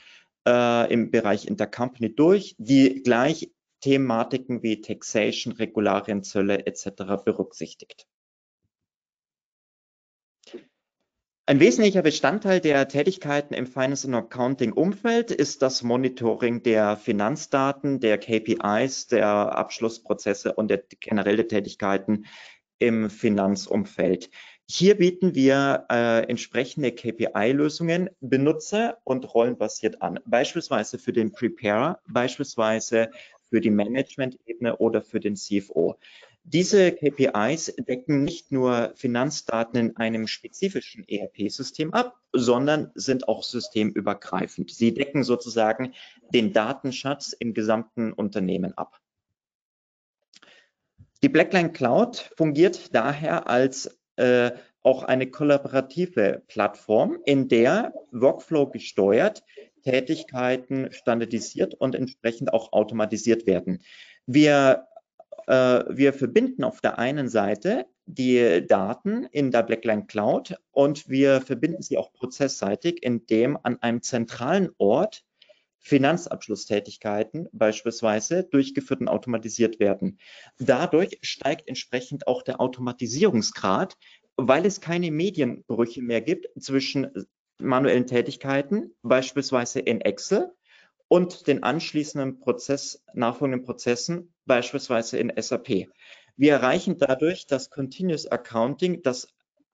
äh, 0.46 0.92
im 0.92 1.10
Bereich 1.10 1.48
Intercompany 1.48 2.14
durch, 2.14 2.54
die 2.58 3.02
gleich 3.02 3.50
Thematiken 3.80 4.62
wie 4.62 4.80
Taxation, 4.80 5.54
Regularien, 5.54 6.22
Zölle 6.22 6.64
etc. 6.64 7.24
berücksichtigt. 7.24 8.06
Ein 11.44 11.58
wesentlicher 11.58 12.02
Bestandteil 12.02 12.60
der 12.60 12.86
Tätigkeiten 12.86 13.52
im 13.54 13.66
Finance 13.66 14.06
and 14.06 14.14
Accounting 14.14 14.72
Umfeld 14.72 15.32
ist 15.32 15.60
das 15.60 15.82
Monitoring 15.82 16.62
der 16.62 16.96
Finanzdaten, 16.96 17.98
der 17.98 18.18
KPIs, 18.18 19.08
der 19.08 19.26
Abschlussprozesse 19.26 20.52
und 20.52 20.68
der 20.68 20.84
generelle 21.00 21.48
Tätigkeiten 21.48 22.26
im 22.78 23.10
Finanzumfeld. 23.10 24.30
Hier 24.70 24.96
bieten 24.96 25.34
wir 25.34 25.86
äh, 25.90 26.20
entsprechende 26.28 26.92
KPI-Lösungen 26.92 28.10
benutzer- 28.20 28.98
und 29.02 29.34
rollenbasiert 29.34 30.00
an, 30.00 30.20
beispielsweise 30.24 31.00
für 31.00 31.12
den 31.12 31.32
Preparer, 31.32 31.98
beispielsweise 32.06 33.10
für 33.50 33.60
die 33.60 33.70
Management-Ebene 33.70 34.76
oder 34.76 35.02
für 35.02 35.18
den 35.18 35.34
CFO. 35.34 35.98
Diese 36.44 36.92
KPIs 36.92 37.74
decken 37.78 38.24
nicht 38.24 38.50
nur 38.50 38.92
Finanzdaten 38.96 39.78
in 39.78 39.96
einem 39.96 40.26
spezifischen 40.26 41.06
ERP-System 41.08 41.94
ab, 41.94 42.16
sondern 42.32 42.90
sind 42.94 43.28
auch 43.28 43.44
systemübergreifend. 43.44 44.70
Sie 44.70 44.92
decken 44.92 45.22
sozusagen 45.22 45.94
den 46.34 46.52
Datenschatz 46.52 47.32
im 47.32 47.54
gesamten 47.54 48.12
Unternehmen 48.12 48.76
ab. 48.76 49.00
Die 51.22 51.28
Blackline 51.28 51.72
Cloud 51.72 52.32
fungiert 52.36 52.92
daher 52.92 53.48
als 53.48 53.96
äh, 54.16 54.50
auch 54.82 55.04
eine 55.04 55.30
kollaborative 55.30 56.42
Plattform, 56.48 57.18
in 57.24 57.48
der 57.48 57.94
Workflow 58.10 58.68
gesteuert 58.68 59.44
Tätigkeiten 59.82 60.92
standardisiert 60.92 61.74
und 61.74 61.94
entsprechend 61.94 62.52
auch 62.52 62.72
automatisiert 62.72 63.46
werden. 63.46 63.82
Wir, 64.26 64.86
wir 65.46 66.12
verbinden 66.12 66.64
auf 66.64 66.80
der 66.80 66.98
einen 66.98 67.28
Seite 67.28 67.86
die 68.06 68.64
Daten 68.66 69.24
in 69.32 69.50
der 69.50 69.62
Blackline 69.62 70.06
Cloud 70.06 70.56
und 70.70 71.08
wir 71.08 71.40
verbinden 71.40 71.82
sie 71.82 71.98
auch 71.98 72.12
prozessseitig, 72.12 73.02
indem 73.02 73.58
an 73.62 73.80
einem 73.80 74.02
zentralen 74.02 74.70
Ort 74.78 75.24
Finanzabschlusstätigkeiten 75.82 77.48
beispielsweise 77.52 78.44
durchgeführt 78.44 79.00
und 79.00 79.08
automatisiert 79.08 79.80
werden. 79.80 80.18
Dadurch 80.58 81.18
steigt 81.22 81.68
entsprechend 81.68 82.28
auch 82.28 82.42
der 82.42 82.60
Automatisierungsgrad, 82.60 83.96
weil 84.36 84.64
es 84.64 84.80
keine 84.80 85.10
Medienbrüche 85.10 86.02
mehr 86.02 86.20
gibt 86.20 86.48
zwischen 86.60 87.10
manuellen 87.58 88.06
Tätigkeiten, 88.06 88.94
beispielsweise 89.02 89.80
in 89.80 90.00
Excel, 90.00 90.52
und 91.12 91.46
den 91.46 91.62
anschließenden 91.62 92.40
Prozess, 92.40 93.04
nachfolgenden 93.12 93.66
Prozessen, 93.66 94.32
beispielsweise 94.46 95.18
in 95.18 95.30
SAP. 95.36 95.88
Wir 96.38 96.52
erreichen 96.52 96.96
dadurch 96.96 97.46
das 97.46 97.68
Continuous 97.68 98.26
Accounting, 98.26 99.02
das 99.02 99.28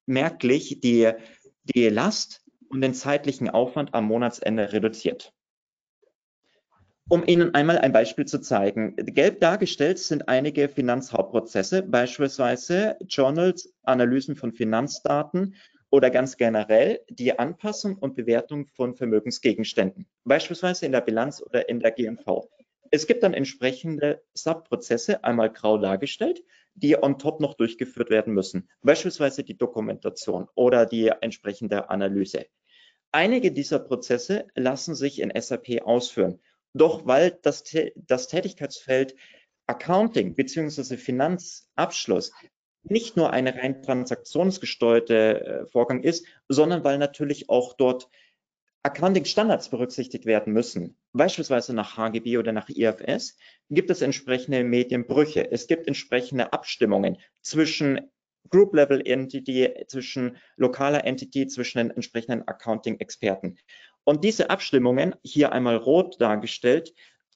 merklich 0.05 0.81
die, 0.81 1.13
die 1.63 1.91
Last 1.91 2.45
und 2.71 2.81
den 2.81 2.93
zeitlichen 2.93 3.49
Aufwand 3.49 3.95
am 3.95 4.07
Monatsende 4.07 4.73
reduziert. 4.73 5.33
Um 7.09 7.25
Ihnen 7.25 7.55
einmal 7.55 7.79
ein 7.79 7.93
Beispiel 7.93 8.25
zu 8.25 8.41
zeigen. 8.41 8.97
Gelb 8.97 9.39
dargestellt 9.39 10.01
sind 10.01 10.29
einige 10.29 10.69
Finanzhauptprozesse, 10.69 11.85
beispielsweise 11.85 12.97
Journals, 13.09 13.73
Analysen 13.85 14.35
von 14.35 14.51
Finanzdaten 14.51 15.55
oder 15.91 16.11
ganz 16.11 16.37
generell 16.37 17.01
die 17.09 17.39
Anpassung 17.39 17.97
und 17.97 18.15
Bewertung 18.15 18.67
von 18.67 18.95
Vermögensgegenständen, 18.95 20.07
beispielsweise 20.25 20.87
in 20.87 20.93
der 20.93 21.01
Bilanz 21.01 21.43
oder 21.43 21.69
in 21.69 21.81
der 21.81 21.93
GMV. 21.93 22.49
Es 22.91 23.07
gibt 23.07 23.23
dann 23.23 23.35
entsprechende 23.35 24.23
Subprozesse, 24.35 25.23
einmal 25.25 25.53
grau 25.53 25.79
dargestellt, 25.79 26.43
die 26.75 27.03
on 27.03 27.19
top 27.19 27.41
noch 27.41 27.55
durchgeführt 27.55 28.11
werden 28.11 28.35
müssen, 28.35 28.69
beispielsweise 28.83 29.45
die 29.45 29.59
Dokumentation 29.59 30.49
oder 30.55 30.87
die 30.87 31.09
entsprechende 31.09 31.91
Analyse. 31.91 32.47
Einige 33.13 33.53
dieser 33.53 33.79
Prozesse 33.79 34.47
lassen 34.55 34.95
sich 34.95 35.21
in 35.21 35.33
SAP 35.35 35.83
ausführen 35.83 36.41
doch 36.75 37.07
weil 37.07 37.39
das, 37.43 37.65
das 37.97 38.29
Tätigkeitsfeld 38.29 39.15
Accounting 39.67 40.35
bzw. 40.35 40.97
Finanzabschluss 40.97 42.33
nicht 42.91 43.17
nur 43.17 43.33
eine 43.33 43.55
rein 43.55 43.83
transaktionsgesteuerte 43.83 45.15
äh, 45.41 45.67
Vorgang 45.67 46.03
ist, 46.03 46.27
sondern 46.49 46.85
weil 46.85 46.99
natürlich 46.99 47.49
auch 47.49 47.75
dort 47.75 48.09
Accounting-Standards 48.83 49.71
berücksichtigt 49.71 50.25
werden 50.25 50.53
müssen. 50.53 50.97
Beispielsweise 51.13 51.75
nach 51.75 51.97
HGB 51.97 52.39
oder 52.39 52.53
nach 52.53 52.69
IFS 52.69 53.37
gibt 53.71 53.91
es 53.91 54.03
entsprechende 54.03 54.65
Medienbrüche. 54.65 55.51
Es 55.51 55.67
gibt 55.67 55.87
entsprechende 55.87 56.53
Abstimmungen 56.53 57.19
zwischen 57.43 58.11
Group-Level 58.51 59.07
Entity, 59.07 59.75
zwischen 59.89 60.37
lokaler 60.57 61.05
Entity, 61.05 61.47
zwischen 61.49 61.79
den 61.79 61.91
entsprechenden 61.91 62.47
Accounting-Experten. 62.47 63.59
Und 64.05 64.25
diese 64.25 64.49
Abstimmungen, 64.49 65.15
hier 65.23 65.53
einmal 65.53 65.77
rot 65.77 66.21
dargestellt, 66.21 66.95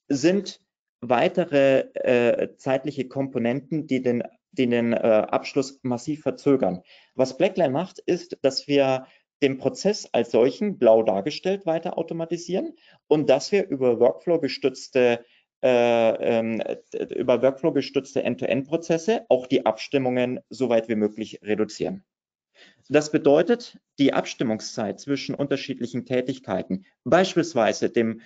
sind 0.09 0.61
weitere 1.00 1.80
äh, 1.94 2.56
zeitliche 2.56 3.09
Komponenten, 3.09 3.87
die 3.87 4.00
den, 4.00 4.23
den 4.52 4.92
äh, 4.92 4.97
Abschluss 4.97 5.80
massiv 5.82 6.23
verzögern. 6.23 6.82
Was 7.14 7.37
Blackline 7.37 7.73
macht, 7.73 7.99
ist, 7.99 8.38
dass 8.42 8.68
wir 8.68 9.06
den 9.42 9.59
Prozess 9.59 10.09
als 10.12 10.30
solchen, 10.30 10.78
blau 10.78 11.02
dargestellt, 11.02 11.66
weiter 11.66 11.99
automatisieren 11.99 12.76
und 13.09 13.28
dass 13.28 13.50
wir 13.50 13.66
über 13.68 13.99
Workflow 13.99 14.38
gestützte 14.38 15.25
äh, 15.62 16.38
ähm, 16.38 16.62
über 17.16 17.40
Workflow 17.40 17.73
gestützte 17.73 18.25
End-to-End-Prozesse 18.25 19.26
auch 19.28 19.47
die 19.47 19.64
Abstimmungen 19.64 20.40
so 20.50 20.68
weit 20.68 20.88
wie 20.88 20.97
möglich 20.97 21.38
reduzieren. 21.42 22.04
Das 22.88 23.12
bedeutet, 23.12 23.78
die 23.99 24.12
Abstimmungszeit 24.12 24.99
zwischen 25.00 25.35
unterschiedlichen 25.35 26.04
Tätigkeiten, 26.04 26.85
beispielsweise 27.04 27.90
dem 27.90 28.23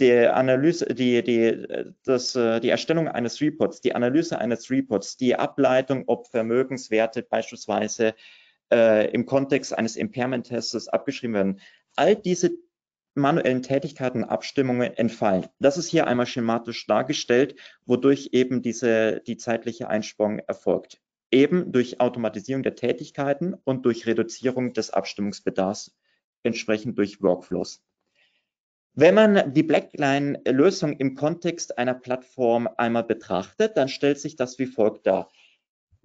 der 0.00 0.36
Analyse, 0.36 0.86
die, 0.86 1.22
die, 1.22 1.94
das, 2.04 2.32
die 2.32 2.68
Erstellung 2.68 3.08
eines 3.08 3.40
Reports, 3.40 3.80
die 3.80 3.94
Analyse 3.94 4.38
eines 4.38 4.70
Reports, 4.70 5.16
die 5.16 5.36
Ableitung, 5.36 6.04
ob 6.06 6.28
Vermögenswerte 6.28 7.22
beispielsweise 7.22 8.14
äh, 8.72 9.10
im 9.12 9.26
Kontext 9.26 9.76
eines 9.76 9.96
Impairment-Tests 9.96 10.88
abgeschrieben 10.88 11.34
werden. 11.34 11.60
All 11.94 12.14
diese 12.16 12.50
manuellen 13.14 13.62
Tätigkeiten, 13.62 14.24
Abstimmungen 14.24 14.92
entfallen. 14.94 15.46
Das 15.58 15.78
ist 15.78 15.88
hier 15.88 16.06
einmal 16.06 16.26
schematisch 16.26 16.86
dargestellt, 16.86 17.56
wodurch 17.86 18.30
eben 18.32 18.60
diese, 18.60 19.22
die 19.26 19.38
zeitliche 19.38 19.88
Einsparung 19.88 20.40
erfolgt 20.40 21.00
eben 21.30 21.72
durch 21.72 22.00
Automatisierung 22.00 22.62
der 22.62 22.76
Tätigkeiten 22.76 23.54
und 23.64 23.84
durch 23.84 24.06
Reduzierung 24.06 24.72
des 24.72 24.90
Abstimmungsbedarfs, 24.90 25.96
entsprechend 26.42 26.98
durch 26.98 27.20
Workflows. 27.22 27.82
Wenn 28.98 29.14
man 29.14 29.52
die 29.52 29.62
Blackline-Lösung 29.62 30.94
im 30.94 31.14
Kontext 31.14 31.76
einer 31.76 31.92
Plattform 31.92 32.66
einmal 32.78 33.04
betrachtet, 33.04 33.76
dann 33.76 33.90
stellt 33.90 34.18
sich 34.18 34.36
das 34.36 34.58
wie 34.58 34.64
folgt 34.64 35.06
dar. 35.06 35.30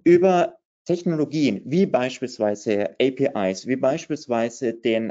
Über 0.04 0.58
Technologien 0.84 1.62
wie 1.64 1.86
beispielsweise 1.86 2.90
APIs, 3.00 3.66
wie 3.66 3.76
beispielsweise 3.76 4.74
den, 4.74 5.10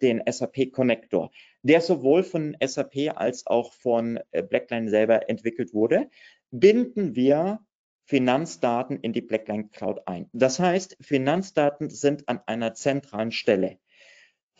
den 0.00 0.22
SAP 0.26 0.72
Connector, 0.72 1.30
der 1.62 1.82
sowohl 1.82 2.22
von 2.22 2.56
SAP 2.64 3.12
als 3.14 3.46
auch 3.46 3.74
von 3.74 4.18
Blackline 4.48 4.88
selber 4.88 5.28
entwickelt 5.28 5.74
wurde, 5.74 6.08
binden 6.50 7.14
wir 7.14 7.60
Finanzdaten 8.04 9.00
in 9.00 9.12
die 9.12 9.20
Blackline 9.20 9.68
Cloud 9.68 10.00
ein. 10.06 10.30
Das 10.32 10.60
heißt, 10.60 10.96
Finanzdaten 11.02 11.90
sind 11.90 12.26
an 12.26 12.40
einer 12.46 12.72
zentralen 12.72 13.32
Stelle. 13.32 13.78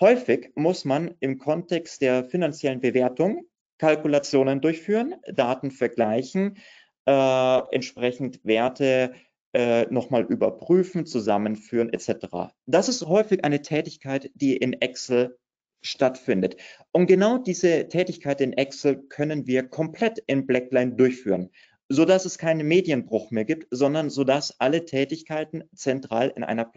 Häufig 0.01 0.53
muss 0.55 0.85
man 0.85 1.15
im 1.21 1.39
Kontext 1.39 2.03
der 2.03 2.25
finanziellen 2.25 2.81
Bewertung 2.81 3.45
Kalkulationen 3.79 4.61
durchführen, 4.61 5.15
Daten 5.33 5.71
vergleichen, 5.71 6.59
äh, 7.07 7.61
entsprechend 7.71 8.45
Werte 8.45 9.15
äh, 9.53 9.87
nochmal 9.91 10.25
überprüfen, 10.25 11.07
zusammenführen 11.07 11.93
etc. 11.93 12.53
Das 12.67 12.89
ist 12.89 13.07
häufig 13.07 13.45
eine 13.45 13.63
Tätigkeit, 13.63 14.31
die 14.35 14.57
in 14.57 14.75
Excel 14.75 15.39
stattfindet. 15.81 16.57
Und 16.91 17.07
genau 17.07 17.39
diese 17.39 17.89
Tätigkeit 17.89 18.41
in 18.41 18.53
Excel 18.53 19.03
können 19.09 19.47
wir 19.47 19.69
komplett 19.69 20.19
in 20.27 20.47
Blackline 20.47 20.97
durchführen 20.97 21.51
so 21.89 22.05
dass 22.05 22.27
es 22.27 22.39
keinen 22.39 22.67
Medienbruch 22.67 23.31
mehr 23.31 23.45
gibt, 23.45 23.67
sondern 23.71 24.11
so 24.11 24.25
dass 24.25 24.61
alle 24.61 24.85
Tätigkeiten 24.85 25.65
zentral 25.75 26.33
in 26.37 26.45
einer 26.45 26.71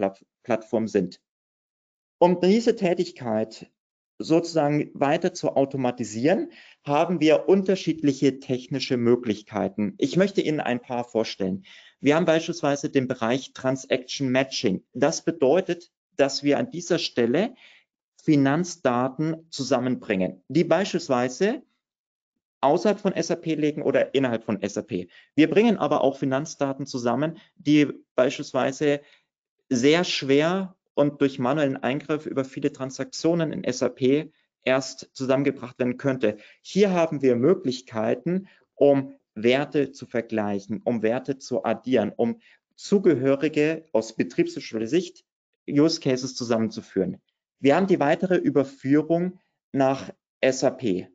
Plattform 0.43 0.87
sind. 0.87 1.19
Um 2.21 2.39
diese 2.39 2.75
Tätigkeit 2.75 3.71
sozusagen 4.19 4.91
weiter 4.93 5.33
zu 5.33 5.55
automatisieren, 5.55 6.51
haben 6.83 7.19
wir 7.19 7.49
unterschiedliche 7.49 8.39
technische 8.39 8.95
Möglichkeiten. 8.95 9.95
Ich 9.97 10.17
möchte 10.17 10.41
Ihnen 10.41 10.59
ein 10.59 10.79
paar 10.79 11.03
vorstellen. 11.03 11.65
Wir 11.99 12.15
haben 12.15 12.25
beispielsweise 12.25 12.91
den 12.91 13.07
Bereich 13.07 13.53
Transaction 13.53 14.29
Matching. 14.29 14.83
Das 14.93 15.25
bedeutet, 15.25 15.89
dass 16.15 16.43
wir 16.43 16.59
an 16.59 16.69
dieser 16.69 16.99
Stelle 16.99 17.55
Finanzdaten 18.21 19.47
zusammenbringen, 19.49 20.43
die 20.47 20.63
beispielsweise 20.63 21.63
außerhalb 22.59 22.99
von 22.99 23.19
SAP 23.19 23.45
liegen 23.45 23.81
oder 23.81 24.13
innerhalb 24.13 24.43
von 24.43 24.59
SAP. 24.61 25.07
Wir 25.33 25.49
bringen 25.49 25.77
aber 25.77 26.01
auch 26.03 26.19
Finanzdaten 26.19 26.85
zusammen, 26.85 27.39
die 27.55 27.87
beispielsweise 28.13 29.01
sehr 29.69 30.03
schwer 30.03 30.75
und 30.93 31.21
durch 31.21 31.39
manuellen 31.39 31.77
Eingriff 31.77 32.25
über 32.25 32.45
viele 32.45 32.71
Transaktionen 32.71 33.51
in 33.51 33.71
SAP 33.71 34.31
erst 34.63 35.09
zusammengebracht 35.13 35.79
werden 35.79 35.97
könnte. 35.97 36.37
Hier 36.61 36.91
haben 36.91 37.21
wir 37.21 37.35
Möglichkeiten, 37.35 38.47
um 38.75 39.15
Werte 39.33 39.91
zu 39.91 40.05
vergleichen, 40.05 40.81
um 40.83 41.01
Werte 41.01 41.37
zu 41.37 41.63
addieren, 41.63 42.11
um 42.15 42.39
zugehörige 42.75 43.85
aus 43.91 44.15
betriebswirtschaftlicher 44.15 44.87
Sicht 44.87 45.25
Use 45.69 45.99
Cases 45.99 46.35
zusammenzuführen. 46.35 47.21
Wir 47.59 47.75
haben 47.75 47.87
die 47.87 47.99
weitere 47.99 48.37
Überführung 48.37 49.39
nach 49.71 50.11
SAP, 50.43 51.07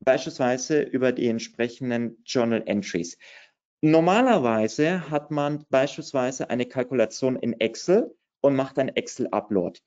beispielsweise 0.00 0.82
über 0.82 1.12
die 1.12 1.26
entsprechenden 1.26 2.22
Journal 2.24 2.62
Entries. 2.66 3.18
Normalerweise 3.82 5.10
hat 5.10 5.30
man 5.30 5.64
beispielsweise 5.68 6.48
eine 6.50 6.66
Kalkulation 6.66 7.36
in 7.36 7.58
Excel 7.60 8.14
und 8.40 8.56
macht 8.56 8.78
ein 8.78 8.88
Excel-Upload. 8.88 9.80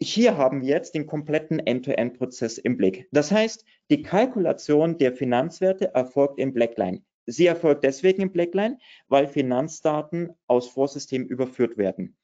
Hier 0.00 0.36
haben 0.36 0.62
wir 0.62 0.68
jetzt 0.68 0.94
den 0.94 1.06
kompletten 1.06 1.60
End-to-End-Prozess 1.60 2.58
im 2.58 2.76
Blick. 2.76 3.08
Das 3.12 3.30
heißt, 3.30 3.64
die 3.90 4.02
Kalkulation 4.02 4.98
der 4.98 5.12
Finanzwerte 5.12 5.94
erfolgt 5.94 6.40
im 6.40 6.52
Blackline. 6.52 7.02
Sie 7.26 7.46
erfolgt 7.46 7.84
deswegen 7.84 8.22
im 8.22 8.32
Blackline, 8.32 8.78
weil 9.06 9.28
Finanzdaten 9.28 10.32
aus 10.48 10.68
Vorsystemen 10.68 11.28
überführt 11.28 11.76
werden. 11.76 12.16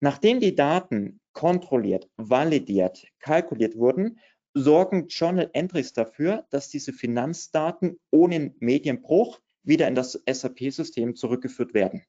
Nachdem 0.00 0.40
die 0.40 0.54
Daten 0.54 1.20
kontrolliert, 1.32 2.08
validiert, 2.16 3.06
kalkuliert 3.18 3.76
wurden, 3.76 4.20
sorgen 4.54 5.08
Journal 5.08 5.50
Entries 5.52 5.92
dafür, 5.92 6.46
dass 6.50 6.68
diese 6.68 6.92
Finanzdaten 6.92 7.98
ohne 8.10 8.54
Medienbruch 8.60 9.40
wieder 9.62 9.88
in 9.88 9.94
das 9.94 10.22
SAP-System 10.30 11.16
zurückgeführt 11.16 11.74
werden. 11.74 12.04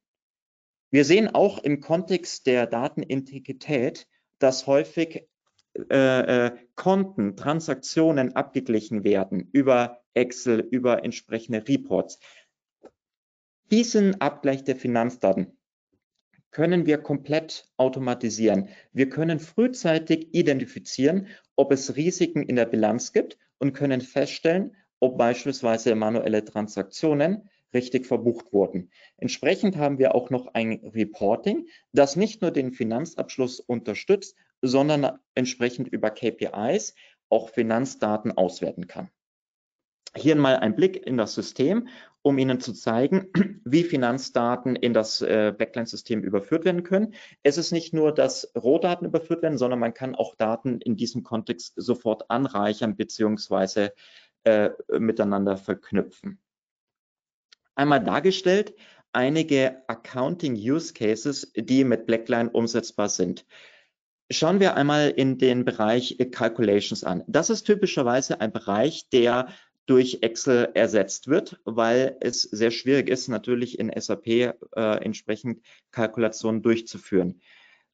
Wir 0.92 1.06
sehen 1.06 1.30
auch 1.30 1.60
im 1.60 1.80
Kontext 1.80 2.46
der 2.46 2.68
Datenintegrität, 2.68 4.08
dass 4.40 4.68
häufig 4.68 5.26
äh, 5.90 6.48
äh, 6.48 6.52
Konten, 6.76 7.38
Transaktionen 7.38 8.36
abgeglichen 8.36 9.06
werden 9.06 9.50
über 9.54 10.02
Excel, 10.14 10.60
über 10.60 11.06
entsprechende 11.06 11.66
Reports. 11.66 12.20
Diesen 13.72 14.20
Abgleich 14.20 14.66
der 14.66 14.76
Finanzdaten 14.76 15.58
können 16.52 16.86
wir 16.86 16.98
komplett 16.98 17.72
automatisieren. 17.78 18.68
Wir 18.92 19.10
können 19.10 19.40
frühzeitig 19.40 20.34
identifizieren, 20.34 21.28
ob 21.56 21.72
es 21.72 21.96
Risiken 21.96 22.44
in 22.44 22.58
der 22.58 22.66
Bilanz 22.66 23.14
gibt 23.14 23.38
und 23.58 23.72
können 23.72 24.02
feststellen, 24.02 24.76
ob 25.00 25.18
beispielsweise 25.18 25.96
manuelle 25.96 26.44
Transaktionen 26.44 27.50
richtig 27.74 28.06
verbucht 28.06 28.52
wurden. 28.54 28.92
Entsprechend 29.18 29.78
haben 29.78 29.98
wir 29.98 30.16
auch 30.16 30.30
noch 30.30 30.54
ein 30.54 30.74
Reporting, 30.94 31.68
das 31.94 32.16
nicht 32.16 32.42
nur 32.42 32.52
den 32.52 32.74
Finanzabschluss 32.74 33.60
unterstützt, 33.60 34.36
sondern 34.62 35.20
entsprechend 35.36 35.88
über 35.88 36.12
KPIs 36.12 36.96
auch 37.30 37.50
Finanzdaten 37.50 38.32
auswerten 38.32 38.88
kann. 38.88 39.10
Hier 40.16 40.36
mal 40.36 40.58
ein 40.58 40.76
Blick 40.76 41.08
in 41.08 41.16
das 41.16 41.34
System, 41.34 41.88
um 42.22 42.38
Ihnen 42.38 42.60
zu 42.60 42.74
zeigen, 42.74 43.30
wie 43.66 43.84
Finanzdaten 43.84 44.76
in 44.76 44.94
das 44.94 45.22
äh, 45.22 45.54
Backline-System 45.58 46.22
überführt 46.22 46.66
werden 46.66 46.84
können. 46.84 47.14
Es 47.44 47.58
ist 47.58 47.72
nicht 47.72 47.94
nur, 47.94 48.14
dass 48.14 48.52
Rohdaten 48.56 49.08
überführt 49.08 49.42
werden, 49.42 49.58
sondern 49.58 49.80
man 49.80 49.94
kann 49.94 50.16
auch 50.16 50.36
Daten 50.36 50.82
in 50.82 50.98
diesem 50.98 51.24
Kontext 51.24 51.74
sofort 51.78 52.30
anreichern 52.30 52.98
beziehungsweise 52.98 53.94
äh, 54.44 54.72
miteinander 54.90 55.56
verknüpfen. 55.56 56.40
Einmal 57.76 58.04
dargestellt 58.04 58.74
einige 59.14 59.82
Accounting 59.88 60.56
Use 60.56 60.94
Cases, 60.94 61.52
die 61.56 61.84
mit 61.84 62.06
Blackline 62.06 62.50
umsetzbar 62.50 63.10
sind. 63.10 63.46
Schauen 64.32 64.60
wir 64.62 64.76
einmal 64.76 65.10
in 65.10 65.38
den 65.38 65.66
Bereich 65.66 66.18
Calculations 66.32 67.04
an. 67.04 67.24
Das 67.28 67.50
ist 67.50 67.64
typischerweise 67.64 68.40
ein 68.40 68.54
Bereich, 68.54 69.10
der 69.10 69.50
durch 69.88 70.20
Excel 70.22 70.70
ersetzt 70.74 71.28
wird, 71.28 71.60
weil 71.66 72.16
es 72.22 72.44
sehr 72.44 72.72
schwierig 72.72 73.10
ist, 73.10 73.28
natürlich 73.28 73.78
in 73.78 73.92
SAP 73.94 74.28
äh, 74.28 74.54
entsprechend 74.76 75.62
Kalkulationen 75.92 76.62
durchzuführen. 76.62 77.42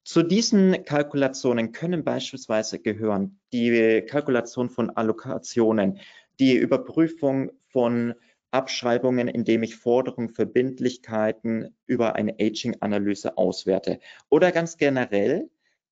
Zu 0.04 0.22
diesen 0.22 0.84
Kalkulationen 0.84 1.72
können 1.72 2.04
beispielsweise 2.04 2.78
gehören 2.78 3.40
die 3.52 4.04
Kalkulation 4.08 4.70
von 4.70 4.90
Allokationen, 4.90 5.98
die 6.38 6.54
Überprüfung 6.54 7.50
von 7.72 8.14
Abschreibungen, 8.50 9.28
indem 9.28 9.62
ich 9.62 9.76
Forderungen, 9.76 10.30
Verbindlichkeiten 10.30 11.76
über 11.86 12.16
eine 12.16 12.36
Aging-Analyse 12.40 13.36
auswerte. 13.36 14.00
Oder 14.28 14.52
ganz 14.52 14.76
generell 14.76 15.50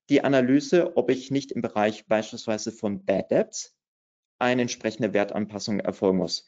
die 0.09 0.23
Analyse, 0.23 0.95
ob 0.97 1.11
ich 1.11 1.31
nicht 1.31 1.51
im 1.51 1.61
Bereich 1.61 2.07
beispielsweise 2.07 2.71
von 2.71 3.05
Bad 3.05 3.31
Debts 3.31 3.75
eine 4.39 4.63
entsprechende 4.63 5.13
Wertanpassung 5.13 5.79
erfolgen 5.79 6.17
muss. 6.17 6.45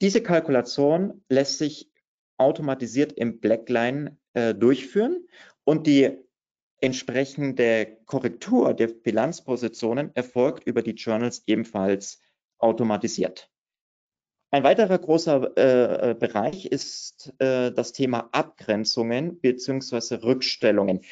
Diese 0.00 0.22
Kalkulation 0.22 1.24
lässt 1.28 1.58
sich 1.58 1.90
automatisiert 2.38 3.12
im 3.12 3.40
Blackline 3.40 4.18
äh, 4.34 4.54
durchführen 4.54 5.26
und 5.64 5.86
die 5.86 6.16
entsprechende 6.80 7.98
Korrektur 8.06 8.72
der 8.74 8.88
Bilanzpositionen 8.88 10.14
erfolgt 10.14 10.66
über 10.66 10.82
die 10.82 10.92
Journals 10.92 11.42
ebenfalls 11.46 12.20
automatisiert. 12.58 13.50
Ein 14.52 14.64
weiterer 14.64 14.98
großer 14.98 15.56
äh, 15.56 16.10
äh 16.10 16.14
Bereich 16.14 16.66
ist 16.66 17.32
äh, 17.38 17.70
das 17.70 17.92
Thema 17.92 18.28
Abgrenzungen 18.32 19.40
beziehungsweise 19.40 20.24
Rückstellungen. 20.24 21.02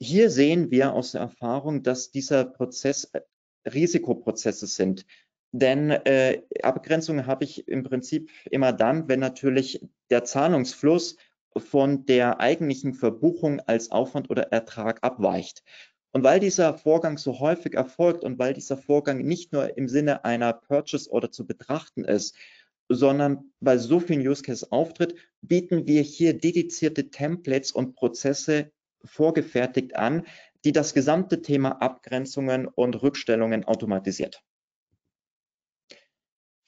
Hier 0.00 0.30
sehen 0.30 0.70
wir 0.70 0.94
aus 0.94 1.12
der 1.12 1.20
Erfahrung, 1.22 1.82
dass 1.82 2.10
dieser 2.10 2.44
Prozess 2.44 3.04
äh, 3.12 3.20
Risikoprozesse 3.68 4.66
sind. 4.66 5.04
Denn 5.52 5.90
äh, 5.90 6.42
Abgrenzungen 6.62 7.26
habe 7.26 7.44
ich 7.44 7.68
im 7.68 7.82
Prinzip 7.82 8.30
immer 8.50 8.72
dann, 8.72 9.08
wenn 9.08 9.20
natürlich 9.20 9.80
der 10.10 10.24
Zahlungsfluss 10.24 11.16
von 11.56 12.06
der 12.06 12.40
eigentlichen 12.40 12.94
Verbuchung 12.94 13.60
als 13.60 13.90
Aufwand 13.90 14.30
oder 14.30 14.52
Ertrag 14.52 15.02
abweicht. 15.02 15.62
Und 16.12 16.24
weil 16.24 16.40
dieser 16.40 16.74
Vorgang 16.74 17.18
so 17.18 17.40
häufig 17.40 17.74
erfolgt 17.74 18.24
und 18.24 18.38
weil 18.38 18.54
dieser 18.54 18.78
Vorgang 18.78 19.18
nicht 19.18 19.52
nur 19.52 19.76
im 19.76 19.88
Sinne 19.88 20.24
einer 20.24 20.54
Purchase 20.54 21.10
Order 21.10 21.30
zu 21.30 21.46
betrachten 21.46 22.04
ist, 22.04 22.34
sondern 22.88 23.52
bei 23.60 23.78
so 23.78 24.00
vielen 24.00 24.26
Use 24.26 24.42
Cases 24.42 24.70
auftritt, 24.70 25.14
bieten 25.42 25.86
wir 25.86 26.02
hier 26.02 26.38
dedizierte 26.38 27.10
Templates 27.10 27.72
und 27.72 27.94
Prozesse 27.94 28.72
vorgefertigt 29.04 29.96
an, 29.96 30.26
die 30.64 30.72
das 30.72 30.94
gesamte 30.94 31.42
Thema 31.42 31.80
Abgrenzungen 31.80 32.66
und 32.66 33.02
Rückstellungen 33.02 33.64
automatisiert. 33.64 34.42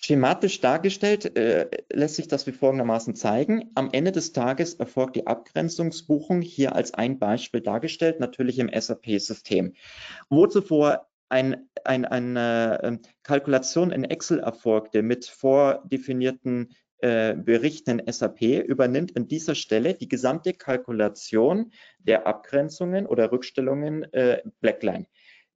Schematisch 0.00 0.60
dargestellt 0.60 1.36
äh, 1.36 1.68
lässt 1.92 2.14
sich 2.14 2.28
das 2.28 2.46
wie 2.46 2.52
folgendermaßen 2.52 3.16
zeigen. 3.16 3.72
Am 3.74 3.90
Ende 3.92 4.12
des 4.12 4.32
Tages 4.32 4.74
erfolgt 4.74 5.16
die 5.16 5.26
Abgrenzungsbuchung 5.26 6.40
hier 6.40 6.76
als 6.76 6.94
ein 6.94 7.18
Beispiel 7.18 7.60
dargestellt, 7.60 8.20
natürlich 8.20 8.60
im 8.60 8.70
SAP-System. 8.72 9.74
Wo 10.30 10.46
zuvor 10.46 11.08
ein, 11.28 11.68
ein, 11.84 12.04
eine 12.04 12.80
ähm, 12.82 13.00
Kalkulation 13.22 13.90
in 13.90 14.04
Excel 14.04 14.40
erfolgte 14.40 15.02
mit 15.02 15.26
vordefinierten 15.26 16.74
äh, 17.00 17.34
Berichten 17.34 17.98
in 17.98 18.12
SAP, 18.12 18.42
übernimmt 18.42 19.16
an 19.16 19.28
dieser 19.28 19.54
Stelle 19.54 19.94
die 19.94 20.08
gesamte 20.08 20.52
Kalkulation 20.52 21.72
der 21.98 22.26
Abgrenzungen 22.26 23.06
oder 23.06 23.30
Rückstellungen 23.30 24.12
äh, 24.12 24.42
Blackline. 24.60 25.06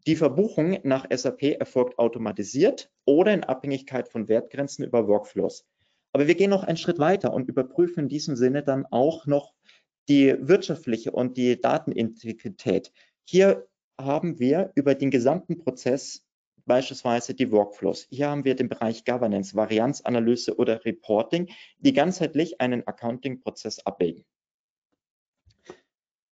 Die 0.06 0.16
Verbuchung 0.16 0.78
nach 0.82 1.06
SAP 1.14 1.42
erfolgt 1.60 1.98
automatisiert 1.98 2.90
oder 3.04 3.32
in 3.32 3.44
Abhängigkeit 3.44 4.08
von 4.08 4.28
Wertgrenzen 4.28 4.84
über 4.84 5.06
Workflows. 5.06 5.64
Aber 6.12 6.26
wir 6.26 6.34
gehen 6.34 6.50
noch 6.50 6.64
einen 6.64 6.76
Schritt 6.76 6.98
weiter 6.98 7.32
und 7.32 7.48
überprüfen 7.48 8.04
in 8.04 8.08
diesem 8.08 8.36
Sinne 8.36 8.62
dann 8.62 8.84
auch 8.86 9.26
noch 9.26 9.54
die 10.08 10.36
wirtschaftliche 10.40 11.12
und 11.12 11.36
die 11.36 11.60
Datenintegrität. 11.60 12.92
Hier 13.24 13.66
haben 14.00 14.38
wir 14.38 14.72
über 14.74 14.94
den 14.94 15.10
gesamten 15.10 15.58
Prozess 15.58 16.24
beispielsweise 16.64 17.34
die 17.34 17.50
Workflows. 17.50 18.06
Hier 18.10 18.28
haben 18.28 18.44
wir 18.44 18.54
den 18.54 18.68
Bereich 18.68 19.04
Governance, 19.04 19.54
Varianzanalyse 19.54 20.56
oder 20.56 20.84
Reporting, 20.84 21.48
die 21.78 21.92
ganzheitlich 21.92 22.60
einen 22.60 22.86
Accounting-Prozess 22.86 23.80
abbilden. 23.80 24.24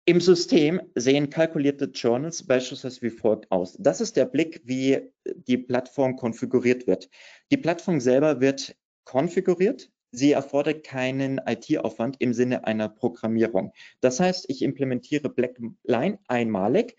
Im 0.05 0.21
System 0.21 0.81
sehen 0.95 1.29
kalkulierte 1.29 1.85
Journals 1.85 2.45
beispielsweise 2.45 3.03
wie 3.03 3.11
folgt 3.11 3.51
aus. 3.51 3.75
Das 3.77 4.01
ist 4.01 4.15
der 4.17 4.25
Blick, 4.25 4.61
wie 4.65 5.11
die 5.25 5.57
Plattform 5.57 6.15
konfiguriert 6.15 6.87
wird. 6.87 7.09
Die 7.51 7.57
Plattform 7.57 7.99
selber 7.99 8.41
wird 8.41 8.75
konfiguriert. 9.03 9.91
Sie 10.11 10.31
erfordert 10.31 10.83
keinen 10.83 11.39
IT-Aufwand 11.45 12.15
im 12.17 12.33
Sinne 12.33 12.65
einer 12.65 12.89
Programmierung. 12.89 13.71
Das 14.01 14.19
heißt, 14.19 14.45
ich 14.49 14.63
implementiere 14.63 15.29
Blackline 15.29 16.17
einmalig. 16.27 16.97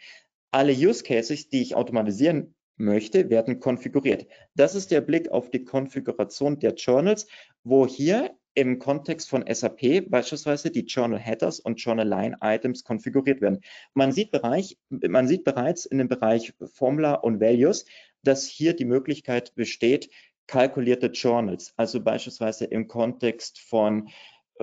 Alle 0.52 0.72
Use 0.72 1.04
Cases, 1.04 1.48
die 1.48 1.62
ich 1.62 1.74
automatisieren 1.74 2.54
möchte, 2.76 3.30
werden 3.30 3.60
konfiguriert. 3.60 4.26
Das 4.54 4.74
ist 4.74 4.90
der 4.90 5.00
Blick 5.00 5.30
auf 5.30 5.50
die 5.50 5.64
Konfiguration 5.64 6.58
der 6.58 6.74
Journals, 6.74 7.28
wo 7.62 7.86
hier 7.86 8.34
im 8.54 8.80
Kontext 8.80 9.28
von 9.30 9.44
SAP 9.46 10.10
beispielsweise 10.10 10.70
die 10.70 10.86
Journal 10.86 11.20
Headers 11.20 11.60
und 11.60 11.80
Journal 11.80 12.08
Line 12.08 12.36
Items 12.40 12.82
konfiguriert 12.82 13.40
werden. 13.40 13.60
Man 13.94 14.10
sieht, 14.10 14.32
Bereich, 14.32 14.76
man 14.88 15.28
sieht 15.28 15.44
bereits 15.44 15.86
in 15.86 15.98
dem 15.98 16.08
Bereich 16.08 16.52
Formula 16.74 17.14
und 17.14 17.40
Values, 17.40 17.84
dass 18.24 18.46
hier 18.46 18.74
die 18.74 18.84
Möglichkeit 18.84 19.54
besteht, 19.54 20.10
kalkulierte 20.48 21.06
Journals, 21.08 21.72
also 21.76 22.00
beispielsweise 22.02 22.64
im 22.64 22.88
Kontext 22.88 23.60
von 23.60 24.08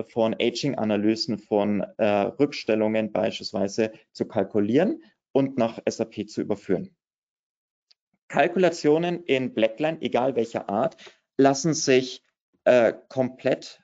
von 0.06 0.36
Aging-Analysen, 0.40 1.38
von 1.38 1.80
äh, 1.96 2.06
Rückstellungen 2.06 3.10
beispielsweise 3.10 3.90
zu 4.12 4.28
kalkulieren 4.28 5.02
und 5.32 5.58
nach 5.58 5.78
SAP 5.88 6.28
zu 6.28 6.40
überführen. 6.40 6.94
Kalkulationen 8.28 9.24
in 9.24 9.54
Blackline, 9.54 9.98
egal 10.00 10.36
welcher 10.36 10.68
Art, 10.68 10.96
lassen 11.38 11.72
sich 11.72 12.22
äh, 12.64 12.92
komplett 13.08 13.80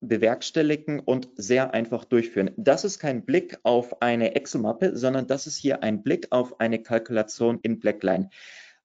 bewerkstelligen 0.00 1.00
und 1.00 1.28
sehr 1.36 1.74
einfach 1.74 2.04
durchführen. 2.04 2.52
Das 2.56 2.84
ist 2.84 2.98
kein 2.98 3.24
Blick 3.24 3.58
auf 3.64 4.00
eine 4.00 4.34
Excel-Mappe, 4.34 4.96
sondern 4.96 5.26
das 5.26 5.46
ist 5.46 5.56
hier 5.56 5.82
ein 5.82 6.02
Blick 6.02 6.28
auf 6.30 6.58
eine 6.60 6.82
Kalkulation 6.82 7.58
in 7.62 7.80
Blackline. 7.80 8.30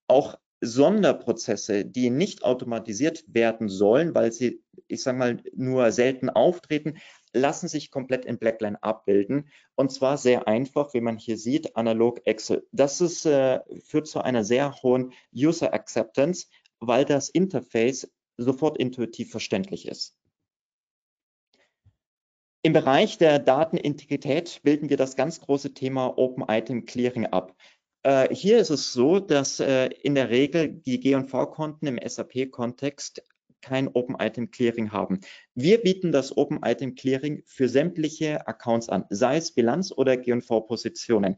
Auch 0.07 0.37
Sonderprozesse, 0.61 1.85
die 1.85 2.09
nicht 2.09 2.43
automatisiert 2.43 3.23
werden 3.27 3.69
sollen, 3.69 4.15
weil 4.15 4.31
sie, 4.31 4.63
ich 4.87 5.03
sage 5.03 5.17
mal, 5.17 5.37
nur 5.53 5.91
selten 5.91 6.29
auftreten, 6.29 6.97
lassen 7.35 7.67
sich 7.67 7.91
komplett 7.91 8.25
in 8.25 8.39
Blackline 8.39 8.81
abbilden. 8.81 9.49
Und 9.75 9.91
zwar 9.91 10.17
sehr 10.17 10.47
einfach, 10.47 10.93
wie 10.93 11.01
man 11.01 11.17
hier 11.17 11.37
sieht, 11.37 11.75
analog 11.75 12.25
Excel. 12.25 12.65
Das 12.71 13.01
ist, 13.01 13.25
äh, 13.25 13.59
führt 13.83 14.07
zu 14.07 14.21
einer 14.21 14.43
sehr 14.43 14.81
hohen 14.81 15.13
User 15.35 15.73
Acceptance, 15.73 16.47
weil 16.79 17.05
das 17.05 17.29
Interface 17.29 18.11
sofort 18.37 18.77
intuitiv 18.77 19.31
verständlich 19.31 19.87
ist. 19.87 20.15
Im 22.63 22.73
Bereich 22.73 23.19
der 23.19 23.37
Datenintegrität 23.37 24.61
bilden 24.63 24.89
wir 24.89 24.97
das 24.97 25.15
ganz 25.15 25.39
große 25.39 25.73
Thema 25.73 26.17
Open 26.17 26.45
Item 26.47 26.85
Clearing 26.85 27.27
ab. 27.27 27.55
Äh, 28.01 28.33
hier 28.33 28.57
ist 28.59 28.71
es 28.71 28.91
so, 28.91 29.19
dass 29.19 29.59
äh, 29.59 29.87
in 30.01 30.15
der 30.15 30.29
Regel 30.29 30.69
die 30.69 30.99
G&V-Konten 30.99 31.85
im 31.85 31.99
SAP-Kontext 32.03 33.21
kein 33.65 33.87
Open 33.87 34.15
Item 34.19 34.51
Clearing 34.51 34.91
haben. 34.91 35.21
Wir 35.55 35.81
bieten 35.81 36.11
das 36.11 36.37
Open 36.37 36.59
Item 36.63 36.93
Clearing 36.93 37.41
für 37.47 37.67
sämtliche 37.67 38.47
Accounts 38.47 38.89
an, 38.89 39.05
sei 39.09 39.37
es 39.37 39.51
Bilanz 39.51 39.91
oder 39.91 40.17
G&V-Positionen. 40.17 41.37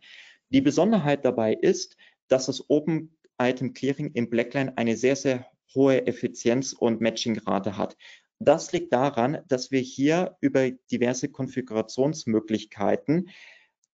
Die 0.49 0.59
Besonderheit 0.59 1.23
dabei 1.23 1.53
ist, 1.53 1.95
dass 2.27 2.47
das 2.47 2.69
Open 2.69 3.15
Item 3.41 3.73
Clearing 3.73 4.11
im 4.11 4.29
Blackline 4.29 4.77
eine 4.77 4.97
sehr, 4.97 5.15
sehr 5.15 5.45
hohe 5.73 6.05
Effizienz 6.05 6.73
und 6.73 6.99
Matchingrate 6.99 7.77
hat. 7.77 7.95
Das 8.39 8.73
liegt 8.73 8.91
daran, 8.91 9.37
dass 9.47 9.71
wir 9.71 9.79
hier 9.79 10.35
über 10.41 10.69
diverse 10.91 11.29
Konfigurationsmöglichkeiten 11.29 13.29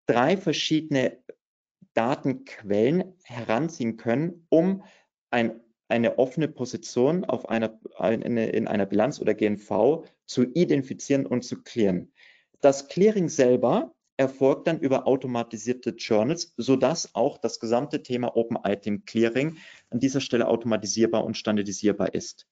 drei 0.05 0.37
verschiedene 0.37 1.17
Datenquellen 1.95 3.15
heranziehen 3.25 3.97
können, 3.97 4.47
um 4.51 4.85
ein, 5.31 5.63
eine 5.89 6.19
offene 6.19 6.49
Position 6.49 7.25
auf 7.25 7.49
einer, 7.49 7.79
eine, 7.97 8.51
in 8.51 8.69
einer 8.69 8.87
Bilanz 8.87 9.21
oder 9.21 9.35
GNV 9.35 10.05
zu 10.27 10.45
identifizieren 10.45 11.27
und 11.27 11.45
zu 11.45 11.63
clearen. 11.63 12.13
Das 12.61 12.89
Clearing 12.89 13.29
selber 13.29 13.95
erfolgt 14.19 14.67
dann 14.67 14.81
über 14.81 15.07
automatisierte 15.07 15.91
Journals, 15.91 16.53
sodass 16.57 17.15
auch 17.15 17.39
das 17.39 17.61
gesamte 17.61 18.03
Thema 18.03 18.37
Open 18.37 18.59
Item 18.65 19.05
Clearing 19.05 19.59
an 19.91 20.01
dieser 20.01 20.21
Stelle 20.21 20.49
automatisierbar 20.49 21.25
und 21.25 21.37
standardisierbar 21.37 22.15
ist. 22.15 22.47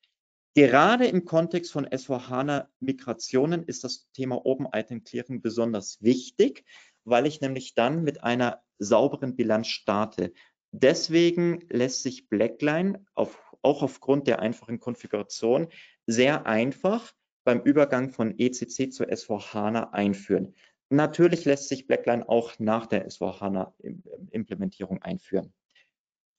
Gerade 0.55 1.07
im 1.07 1.25
Kontext 1.25 1.73
von 1.73 1.85
S4HANA 1.85 2.69
Migrationen 2.81 3.65
ist 3.65 3.85
das 3.85 4.09
Thema 4.13 4.47
Open 4.47 4.69
Item 4.73 5.05
Clearing 5.05 5.43
besonders 5.43 6.01
wichtig, 6.01 6.65
weil 7.05 7.27
ich 7.27 7.41
nämlich 7.41 7.75
dann 7.75 8.05
mit 8.05 8.23
einer 8.23 8.63
sauberen 8.79 9.37
Bilanz 9.37 9.67
starte. 9.67 10.33
Deswegen 10.83 11.65
lässt 11.71 12.03
sich 12.03 12.29
Blackline 12.29 13.03
auf, 13.15 13.39
auch 13.63 13.83
aufgrund 13.83 14.27
der 14.29 14.41
einfachen 14.41 14.79
Konfiguration 14.79 15.69
sehr 16.07 16.45
einfach 16.45 17.15
beim 17.45 17.63
Übergang 17.63 18.11
von 18.11 18.39
ECC 18.39 18.93
zu 18.93 19.05
S4HANA 19.05 19.93
einführen. 19.93 20.55
Natürlich 20.91 21.47
lässt 21.47 21.71
sich 21.71 21.87
Blackline 21.87 22.29
auch 22.29 22.59
nach 22.59 22.85
der 22.87 23.09
S4HANA-Implementierung 23.09 25.01
einführen. 25.03 25.55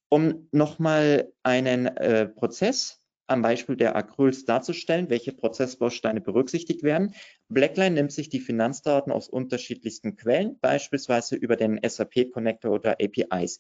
Um 0.09 0.47
nochmal 0.51 1.33
einen 1.41 1.87
äh, 1.87 2.27
Prozess 2.27 3.01
am 3.25 3.41
Beispiel 3.41 3.75
der 3.75 3.95
Acryls 3.95 4.45
darzustellen, 4.45 5.09
welche 5.09 5.33
Prozessbausteine 5.33 6.21
berücksichtigt 6.21 6.83
werden. 6.83 7.13
Blackline 7.49 7.95
nimmt 7.95 8.11
sich 8.11 8.29
die 8.29 8.39
Finanzdaten 8.39 9.11
aus 9.11 9.27
unterschiedlichsten 9.27 10.15
Quellen, 10.15 10.59
beispielsweise 10.59 11.35
über 11.35 11.55
den 11.55 11.79
SAP 11.83 12.31
Connector 12.31 12.71
oder 12.71 12.97
APIs. 13.01 13.59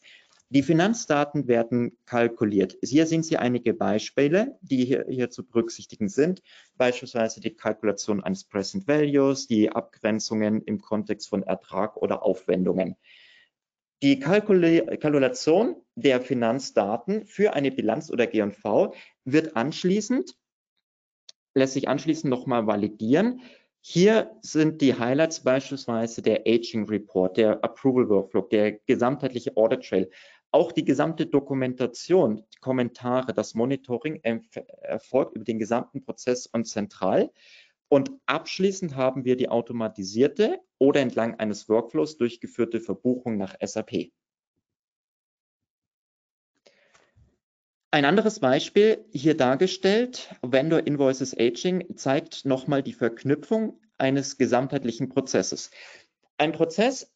Die 0.49 0.63
Finanzdaten 0.63 1.47
werden 1.47 1.97
kalkuliert. 2.05 2.77
Hier 2.81 3.05
sehen 3.05 3.21
Sie 3.21 3.35
einige 3.35 3.73
Beispiele, 3.73 4.57
die 4.61 4.85
hier, 4.85 5.05
hier, 5.09 5.29
zu 5.29 5.45
berücksichtigen 5.45 6.07
sind. 6.07 6.41
Beispielsweise 6.77 7.41
die 7.41 7.53
Kalkulation 7.53 8.23
eines 8.23 8.45
Present 8.45 8.87
Values, 8.87 9.47
die 9.47 9.69
Abgrenzungen 9.69 10.61
im 10.61 10.79
Kontext 10.79 11.27
von 11.27 11.43
Ertrag 11.43 11.97
oder 11.97 12.23
Aufwendungen. 12.23 12.95
Die 14.03 14.19
Kalkulation 14.19 15.75
der 15.95 16.21
Finanzdaten 16.21 17.25
für 17.25 17.53
eine 17.53 17.71
Bilanz 17.71 18.09
oder 18.09 18.27
G&V 18.27 18.93
wird 19.25 19.57
anschließend, 19.57 20.33
lässt 21.55 21.73
sich 21.73 21.89
anschließend 21.89 22.29
nochmal 22.29 22.67
validieren. 22.67 23.41
Hier 23.81 24.37
sind 24.41 24.81
die 24.81 24.99
Highlights 24.99 25.43
beispielsweise 25.43 26.21
der 26.21 26.41
Aging 26.45 26.87
Report, 26.87 27.37
der 27.37 27.63
Approval 27.63 28.09
Workflow, 28.09 28.41
der 28.41 28.73
gesamtheitliche 28.85 29.55
Audit 29.55 29.83
Trail. 29.83 30.09
Auch 30.51 30.71
die 30.71 30.85
gesamte 30.85 31.25
Dokumentation, 31.25 32.43
die 32.53 32.59
Kommentare, 32.59 33.33
das 33.33 33.53
Monitoring 33.53 34.21
erfolgt 34.81 35.35
über 35.35 35.43
den 35.43 35.59
gesamten 35.59 36.01
Prozess 36.01 36.47
und 36.47 36.65
zentral. 36.65 37.31
Und 37.89 38.11
abschließend 38.25 38.95
haben 38.95 39.23
wir 39.25 39.37
die 39.37 39.49
automatisierte 39.49 40.59
oder 40.77 41.01
entlang 41.01 41.35
eines 41.35 41.69
Workflows 41.69 42.17
durchgeführte 42.17 42.79
Verbuchung 42.79 43.37
nach 43.37 43.55
SAP. 43.61 44.11
Ein 47.91 48.03
anderes 48.03 48.39
Beispiel 48.39 49.05
hier 49.11 49.35
dargestellt, 49.35 50.35
Vendor 50.41 50.85
Invoices 50.85 51.33
Aging, 51.37 51.95
zeigt 51.95 52.45
nochmal 52.45 52.83
die 52.83 52.93
Verknüpfung 52.93 53.79
eines 53.97 54.37
gesamtheitlichen 54.37 55.07
Prozesses. 55.07 55.71
Ein 56.37 56.51
Prozess 56.51 57.11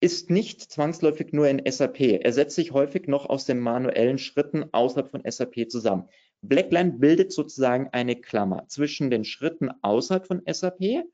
ist 0.00 0.30
nicht 0.30 0.60
zwangsläufig 0.60 1.32
nur 1.32 1.48
in 1.48 1.62
SAP. 1.70 2.00
Er 2.00 2.32
setzt 2.32 2.56
sich 2.56 2.72
häufig 2.72 3.08
noch 3.08 3.26
aus 3.26 3.46
den 3.46 3.60
manuellen 3.60 4.18
Schritten 4.18 4.66
außerhalb 4.72 5.10
von 5.10 5.22
SAP 5.28 5.70
zusammen. 5.70 6.08
Blackline 6.42 6.92
bildet 6.92 7.32
sozusagen 7.32 7.88
eine 7.92 8.16
Klammer 8.16 8.66
zwischen 8.68 9.10
den 9.10 9.24
Schritten 9.24 9.70
außerhalb 9.82 10.26
von 10.26 10.42
SAP 10.46 11.04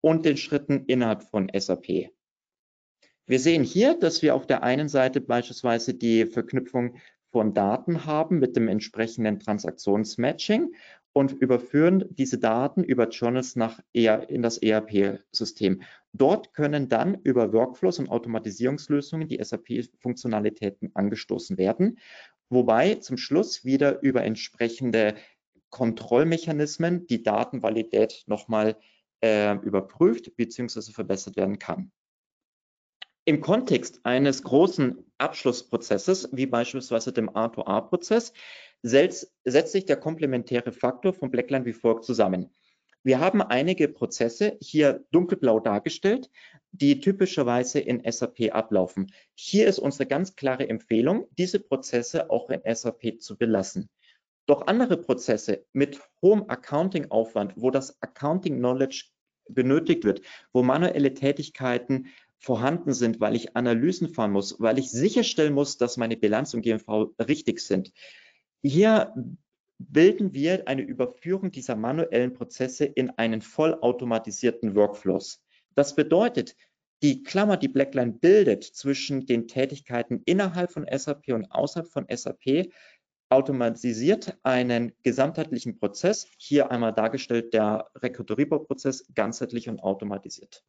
und 0.00 0.24
den 0.24 0.36
Schritten 0.36 0.84
innerhalb 0.86 1.22
von 1.22 1.50
SAP. 1.54 2.10
Wir 3.26 3.38
sehen 3.38 3.64
hier, 3.64 3.98
dass 3.98 4.22
wir 4.22 4.34
auf 4.34 4.46
der 4.46 4.62
einen 4.62 4.88
Seite 4.88 5.20
beispielsweise 5.20 5.94
die 5.94 6.26
Verknüpfung 6.26 6.96
von 7.30 7.54
Daten 7.54 8.04
haben 8.04 8.38
mit 8.38 8.54
dem 8.54 8.68
entsprechenden 8.68 9.40
Transaktionsmatching 9.40 10.74
und 11.14 11.32
überführen 11.32 12.04
diese 12.10 12.38
Daten 12.38 12.82
über 12.82 13.08
Journals 13.08 13.56
nach 13.56 13.80
in 13.92 14.42
das 14.42 14.58
ERP-System. 14.58 15.82
Dort 16.12 16.52
können 16.52 16.88
dann 16.88 17.14
über 17.22 17.52
Workflows 17.52 18.00
und 18.00 18.10
Automatisierungslösungen 18.10 19.28
die 19.28 19.42
SAP-Funktionalitäten 19.42 20.90
angestoßen 20.94 21.56
werden, 21.56 21.98
wobei 22.50 22.96
zum 22.96 23.16
Schluss 23.16 23.64
wieder 23.64 24.02
über 24.02 24.24
entsprechende 24.24 25.14
Kontrollmechanismen 25.70 27.06
die 27.06 27.22
Datenvalidität 27.22 28.24
nochmal 28.26 28.76
äh, 29.22 29.54
überprüft 29.58 30.36
bzw. 30.36 30.92
verbessert 30.92 31.36
werden 31.36 31.60
kann. 31.60 31.92
Im 33.24 33.40
Kontext 33.40 34.04
eines 34.04 34.42
großen 34.42 34.98
Abschlussprozesses, 35.18 36.28
wie 36.32 36.46
beispielsweise 36.46 37.12
dem 37.12 37.30
A2A-Prozess, 37.30 38.32
setzt, 38.84 39.32
setzt 39.44 39.72
sich 39.72 39.86
der 39.86 39.96
komplementäre 39.96 40.70
Faktor 40.70 41.14
von 41.14 41.30
Blackline 41.30 41.64
wie 41.64 41.72
folgt 41.72 42.04
zusammen. 42.04 42.50
Wir 43.02 43.18
haben 43.18 43.42
einige 43.42 43.88
Prozesse 43.88 44.56
hier 44.60 45.04
dunkelblau 45.10 45.58
dargestellt. 45.60 46.30
die 46.76 46.98
typischerweise 46.98 47.78
in 47.78 48.02
SAP 48.10 48.52
ablaufen. 48.52 49.12
Hier 49.34 49.68
ist 49.68 49.78
unsere 49.78 50.06
ganz 50.06 50.34
klare 50.34 50.68
Empfehlung, 50.68 51.28
diese 51.38 51.60
Prozesse 51.60 52.30
auch 52.30 52.50
in 52.50 52.62
SAP 52.74 53.20
zu 53.20 53.38
belassen. 53.38 53.88
Doch 54.46 54.66
andere 54.66 54.96
Prozesse 54.96 55.64
mit 55.72 56.00
hohem 56.20 56.44
Accounting-Aufwand, 56.48 57.52
wo 57.54 57.70
das 57.70 58.02
Accounting-Knowledge 58.02 59.04
benötigt 59.48 60.02
wird, 60.02 60.22
wo 60.52 60.64
manuelle 60.64 61.14
Tätigkeiten 61.14 62.08
vorhanden 62.38 62.92
sind, 62.92 63.20
weil 63.20 63.36
ich 63.36 63.56
Analysen 63.56 64.08
fahren 64.08 64.32
muss, 64.32 64.56
weil 64.58 64.78
ich 64.80 64.90
sicherstellen 64.90 65.54
muss, 65.54 65.78
dass 65.78 65.96
meine 65.96 66.16
Bilanz 66.16 66.54
und 66.54 66.62
GMV 66.62 67.12
richtig 67.20 67.60
sind. 67.60 67.92
Hier 68.66 69.12
bilden 69.78 70.32
wir 70.32 70.66
eine 70.66 70.80
Überführung 70.80 71.50
dieser 71.50 71.76
manuellen 71.76 72.32
Prozesse 72.32 72.86
in 72.86 73.10
einen 73.10 73.42
vollautomatisierten 73.42 74.74
Workflows. 74.74 75.44
Das 75.74 75.94
bedeutet, 75.94 76.56
die 77.02 77.22
Klammer, 77.22 77.58
die 77.58 77.68
Blackline 77.68 78.12
bildet 78.12 78.64
zwischen 78.64 79.26
den 79.26 79.48
Tätigkeiten 79.48 80.22
innerhalb 80.24 80.72
von 80.72 80.86
SAP 80.90 81.28
und 81.28 81.44
außerhalb 81.52 81.90
von 81.90 82.06
SAP, 82.08 82.72
automatisiert 83.28 84.38
einen 84.44 84.92
gesamtheitlichen 85.02 85.78
Prozess, 85.78 86.26
hier 86.38 86.70
einmal 86.70 86.94
dargestellt 86.94 87.52
der 87.52 87.90
Rekrutierungsprozess, 87.96 89.12
ganzheitlich 89.14 89.68
und 89.68 89.80
automatisiert. 89.82 90.64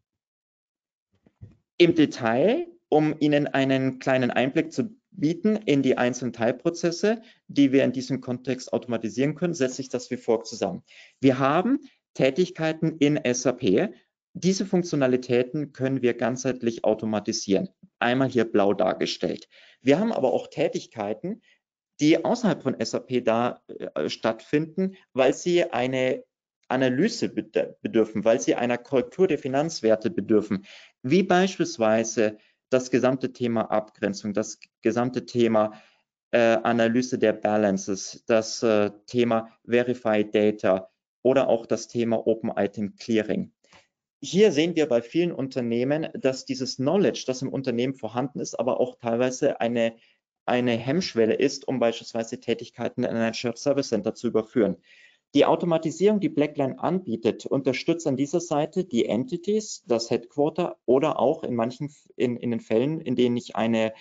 Im 1.77 1.95
Detail, 1.95 2.67
um 2.95 3.13
Ihnen 3.19 3.47
einen 3.47 3.99
kleinen 3.99 4.31
Einblick 4.31 4.71
zu 4.71 4.95
bieten 5.11 5.57
in 5.57 5.81
die 5.81 5.97
einzelnen 5.97 6.31
Teilprozesse, 6.31 7.21
die 7.49 7.73
wir 7.73 7.83
in 7.83 7.91
diesem 7.91 8.21
Kontext 8.21 8.71
automatisieren 8.71 9.35
können, 9.35 9.53
setze 9.53 9.81
ich 9.81 9.89
das 9.89 10.09
wie 10.11 10.17
folgt 10.17 10.47
zusammen. 10.47 10.81
Wir 11.19 11.37
haben 11.37 11.79
Tätigkeiten 12.13 12.95
in 12.99 13.19
SAP. 13.29 13.89
Diese 14.31 14.65
Funktionalitäten 14.65 15.73
können 15.73 16.01
wir 16.01 16.13
ganzheitlich 16.13 16.85
automatisieren. 16.85 17.67
Einmal 17.99 18.29
hier 18.29 18.45
blau 18.45 18.73
dargestellt. 18.73 19.49
Wir 19.81 19.99
haben 19.99 20.13
aber 20.13 20.31
auch 20.31 20.47
Tätigkeiten, 20.47 21.41
die 21.99 22.23
außerhalb 22.23 22.63
von 22.63 22.77
SAP 22.79 23.25
da 23.25 23.61
äh, 23.67 24.07
stattfinden, 24.07 24.95
weil 25.11 25.33
sie 25.33 25.65
eine 25.65 26.23
Analyse 26.69 27.27
bedürfen, 27.27 28.23
weil 28.23 28.39
sie 28.39 28.55
einer 28.55 28.77
Korrektur 28.77 29.27
der 29.27 29.37
Finanzwerte 29.37 30.09
bedürfen, 30.09 30.65
wie 31.03 31.23
beispielsweise 31.23 32.37
das 32.69 32.91
gesamte 32.91 33.31
Thema 33.33 33.71
Abgrenzung, 33.71 34.33
das 34.33 34.59
gesamte 34.81 35.25
Thema 35.25 35.81
äh, 36.31 36.57
Analyse 36.63 37.17
der 37.17 37.33
Balances, 37.33 38.23
das 38.27 38.63
äh, 38.63 38.91
Thema 39.05 39.49
Verified 39.65 40.33
Data 40.33 40.89
oder 41.21 41.47
auch 41.47 41.65
das 41.65 41.87
Thema 41.87 42.27
Open 42.27 42.51
Item 42.55 42.95
Clearing. 42.95 43.51
Hier 44.21 44.51
sehen 44.51 44.75
wir 44.75 44.87
bei 44.87 45.01
vielen 45.01 45.31
Unternehmen, 45.31 46.07
dass 46.13 46.45
dieses 46.45 46.77
Knowledge, 46.77 47.25
das 47.27 47.41
im 47.41 47.49
Unternehmen 47.49 47.93
vorhanden 47.93 48.39
ist, 48.39 48.59
aber 48.59 48.79
auch 48.79 48.97
teilweise 48.99 49.59
eine 49.61 49.95
eine 50.45 50.73
Hemmschwelle 50.73 51.33
ist, 51.33 51.67
um 51.67 51.79
beispielsweise 51.79 52.39
Tätigkeiten 52.39 53.03
in 53.03 53.15
ein 53.15 53.33
Shared 53.33 53.57
Service 53.57 53.89
Center 53.89 54.13
zu 54.13 54.27
überführen. 54.27 54.77
Die 55.35 55.45
Automatisierung, 55.45 56.21
die 56.21 56.29
Blackline 56.29 56.79
anbietet, 56.79 57.45
unterstützt 57.45 58.07
an 58.07 58.15
dieser 58.15 58.39
Seite 58.39 58.85
die 58.85 59.05
Entities, 59.05 59.83
das 59.85 60.09
Headquarter 60.09 60.77
oder 60.85 61.19
auch 61.19 61.43
in 61.43 61.55
manchen, 61.55 61.93
in, 62.15 62.37
in 62.37 62.51
den 62.51 62.61
Fällen, 62.61 63.01
in 63.01 63.17
denen 63.17 63.35
ich 63.35 63.57
eine 63.57 63.93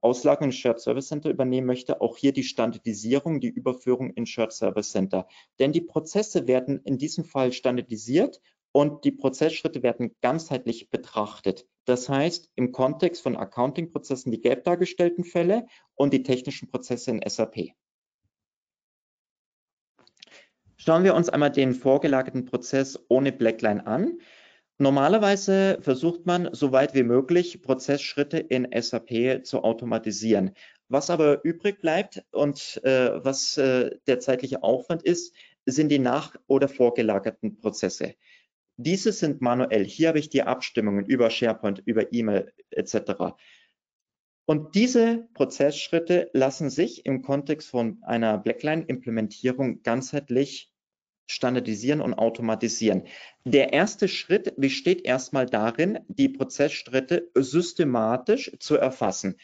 Auslagerung 0.00 0.46
in 0.48 0.52
Shared 0.52 0.80
Service 0.80 1.06
Center 1.06 1.30
übernehmen 1.30 1.68
möchte, 1.68 2.00
auch 2.00 2.16
hier 2.16 2.32
die 2.32 2.42
Standardisierung, 2.42 3.38
die 3.38 3.50
Überführung 3.50 4.10
in 4.10 4.26
Shared 4.26 4.52
Service 4.52 4.90
Center. 4.90 5.28
Denn 5.60 5.70
die 5.70 5.82
Prozesse 5.82 6.48
werden 6.48 6.80
in 6.82 6.98
diesem 6.98 7.22
Fall 7.22 7.52
standardisiert 7.52 8.40
und 8.72 9.04
die 9.04 9.12
Prozessschritte 9.12 9.84
werden 9.84 10.16
ganzheitlich 10.20 10.90
betrachtet. 10.90 11.64
Das 11.84 12.08
heißt, 12.08 12.50
im 12.56 12.72
Kontext 12.72 13.22
von 13.22 13.36
Accounting-Prozessen 13.36 14.32
die 14.32 14.40
gelb 14.40 14.64
dargestellten 14.64 15.22
Fälle 15.22 15.66
und 15.94 16.12
die 16.12 16.24
technischen 16.24 16.68
Prozesse 16.68 17.12
in 17.12 17.22
SAP. 17.24 17.76
Schauen 20.84 21.04
wir 21.04 21.14
uns 21.14 21.28
einmal 21.28 21.52
den 21.52 21.74
vorgelagerten 21.74 22.44
Prozess 22.44 22.98
ohne 23.06 23.30
Blackline 23.30 23.86
an. 23.86 24.18
Normalerweise 24.78 25.78
versucht 25.80 26.26
man, 26.26 26.48
so 26.54 26.72
weit 26.72 26.92
wie 26.96 27.04
möglich, 27.04 27.62
Prozessschritte 27.62 28.38
in 28.38 28.66
SAP 28.76 29.44
zu 29.44 29.62
automatisieren. 29.62 30.54
Was 30.88 31.08
aber 31.08 31.44
übrig 31.44 31.80
bleibt 31.80 32.24
und 32.32 32.80
äh, 32.82 33.24
was 33.24 33.56
äh, 33.58 33.96
der 34.08 34.18
zeitliche 34.18 34.64
Aufwand 34.64 35.04
ist, 35.04 35.36
sind 35.66 35.88
die 35.90 36.00
nach- 36.00 36.34
oder 36.48 36.66
vorgelagerten 36.66 37.58
Prozesse. 37.58 38.16
Diese 38.76 39.12
sind 39.12 39.40
manuell. 39.40 39.84
Hier 39.84 40.08
habe 40.08 40.18
ich 40.18 40.30
die 40.30 40.42
Abstimmungen 40.42 41.06
über 41.06 41.30
SharePoint, 41.30 41.80
über 41.84 42.12
E-Mail 42.12 42.52
etc. 42.70 43.36
Und 44.46 44.74
diese 44.74 45.28
Prozessschritte 45.34 46.28
lassen 46.32 46.70
sich 46.70 47.06
im 47.06 47.22
Kontext 47.22 47.70
von 47.70 48.02
einer 48.02 48.36
Blackline-Implementierung 48.38 49.84
ganzheitlich 49.84 50.71
standardisieren 51.26 52.00
und 52.00 52.14
automatisieren. 52.14 53.04
Der 53.44 53.72
erste 53.72 54.08
Schritt 54.08 54.54
besteht 54.56 55.04
erstmal 55.04 55.46
darin, 55.46 56.00
die 56.08 56.28
Prozessschritte 56.28 57.30
systematisch 57.34 58.52
zu 58.58 58.76
erfassen. 58.76 59.36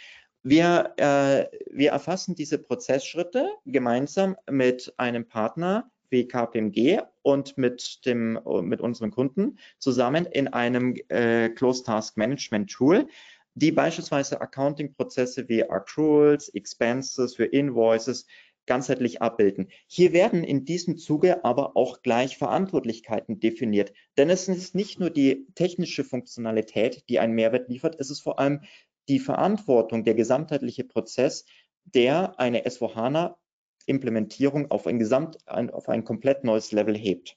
Wir, 0.42 0.94
äh, 0.96 1.46
wir 1.70 1.90
erfassen 1.90 2.34
diese 2.34 2.58
Prozessschritte 2.58 3.48
gemeinsam 3.66 4.36
mit 4.50 4.92
einem 4.96 5.26
Partner 5.26 5.90
wie 6.10 6.26
KPMG 6.26 7.00
und 7.22 7.58
mit, 7.58 8.06
dem, 8.06 8.38
mit 8.62 8.80
unseren 8.80 9.10
Kunden 9.10 9.58
zusammen 9.78 10.26
in 10.26 10.48
einem 10.48 10.94
äh, 11.08 11.50
Closed 11.50 11.86
Task 11.86 12.16
Management 12.16 12.70
Tool, 12.70 13.08
die 13.54 13.72
beispielsweise 13.72 14.40
Accounting-Prozesse 14.40 15.48
wie 15.48 15.68
Accruals, 15.68 16.48
Expenses 16.50 17.34
für 17.34 17.44
Invoices 17.44 18.26
ganzheitlich 18.68 19.20
abbilden. 19.20 19.68
Hier 19.88 20.12
werden 20.12 20.44
in 20.44 20.64
diesem 20.64 20.96
Zuge 20.96 21.44
aber 21.44 21.76
auch 21.76 22.02
gleich 22.02 22.38
Verantwortlichkeiten 22.38 23.40
definiert, 23.40 23.92
denn 24.16 24.30
es 24.30 24.46
ist 24.46 24.76
nicht 24.76 25.00
nur 25.00 25.10
die 25.10 25.48
technische 25.56 26.04
Funktionalität, 26.04 27.08
die 27.08 27.18
einen 27.18 27.34
Mehrwert 27.34 27.68
liefert, 27.68 27.96
es 27.98 28.10
ist 28.10 28.20
vor 28.20 28.38
allem 28.38 28.60
die 29.08 29.18
Verantwortung, 29.18 30.04
der 30.04 30.14
gesamtheitliche 30.14 30.84
Prozess, 30.84 31.46
der 31.84 32.38
eine 32.38 32.64
S4HANA 32.66 33.34
Implementierung 33.86 34.70
auf 34.70 34.86
ein 34.86 34.98
Gesamt, 34.98 35.38
auf 35.48 35.88
ein 35.88 36.04
komplett 36.04 36.44
neues 36.44 36.72
Level 36.72 36.96
hebt. 36.96 37.36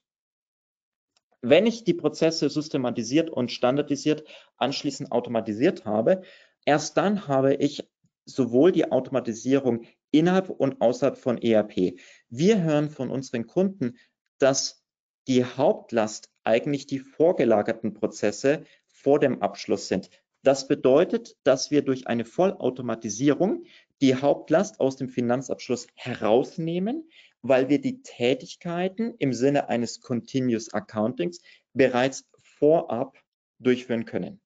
Wenn 1.42 1.66
ich 1.66 1.86
die 1.86 1.94
Prozesse 1.94 2.50
systematisiert 2.50 3.30
und 3.30 3.52
standardisiert 3.52 4.28
anschließend 4.58 5.12
automatisiert 5.12 5.86
habe, 5.86 6.22
erst 6.66 6.98
dann 6.98 7.28
habe 7.28 7.56
ich 7.56 7.90
sowohl 8.26 8.72
die 8.72 8.92
Automatisierung 8.92 9.86
innerhalb 10.12 10.50
und 10.50 10.82
außerhalb 10.82 11.18
von 11.18 11.38
ERP. 11.38 11.98
Wir 12.30 12.62
hören 12.62 12.90
von 12.90 13.10
unseren 13.10 13.48
Kunden, 13.48 13.98
dass 14.38 14.84
die 15.28 15.44
Hauptlast 15.46 16.30
eigentlich 16.44 16.88
die 16.88 17.00
vorgelagerten 17.00 17.94
Prozesse 17.94 18.64
vor 18.88 19.20
dem 19.20 19.42
Abschluss 19.42 19.88
sind. 19.88 20.10
Das 20.44 20.68
bedeutet, 20.68 21.38
dass 21.44 21.70
wir 21.70 21.84
durch 21.84 22.08
eine 22.08 22.26
Vollautomatisierung 22.26 23.66
die 24.02 24.16
Hauptlast 24.16 24.80
aus 24.80 24.96
dem 24.96 25.10
Finanzabschluss 25.10 25.88
herausnehmen, 25.96 27.10
weil 27.44 27.70
wir 27.70 27.80
die 27.80 28.02
Tätigkeiten 28.02 29.14
im 29.20 29.34
Sinne 29.34 29.70
eines 29.70 30.02
Continuous 30.02 30.74
Accountings 30.74 31.42
bereits 31.74 32.28
vorab 32.42 33.18
durchführen 33.60 34.06
können. 34.06 34.42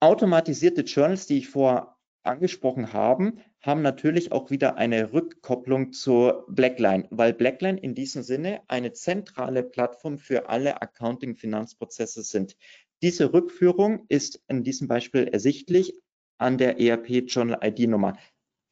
Automatisierte 0.00 0.82
Journals, 0.82 1.26
die 1.26 1.38
ich 1.38 1.48
vorher 1.48 1.95
angesprochen 2.26 2.92
habe, 2.92 3.34
haben 3.60 3.82
natürlich 3.82 4.32
auch 4.32 4.50
wieder 4.50 4.76
eine 4.76 5.12
Rückkopplung 5.12 5.92
zur 5.92 6.44
Blackline, 6.48 7.06
weil 7.10 7.32
Blackline 7.32 7.78
in 7.78 7.94
diesem 7.94 8.22
Sinne 8.22 8.62
eine 8.68 8.92
zentrale 8.92 9.62
Plattform 9.62 10.18
für 10.18 10.48
alle 10.48 10.82
Accounting-Finanzprozesse 10.82 12.22
sind. 12.22 12.56
Diese 13.02 13.32
Rückführung 13.32 14.06
ist 14.08 14.42
in 14.48 14.64
diesem 14.64 14.88
Beispiel 14.88 15.28
ersichtlich 15.28 15.94
an 16.38 16.58
der 16.58 16.80
ERP 16.80 17.24
Journal 17.26 17.58
ID 17.62 17.88
Nummer. 17.88 18.16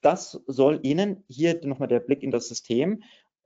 Das 0.00 0.40
soll 0.46 0.80
Ihnen 0.82 1.24
hier 1.28 1.60
nochmal 1.64 1.88
der 1.88 2.00
Blick 2.00 2.22
in 2.22 2.30
das 2.30 2.48
System 2.48 3.02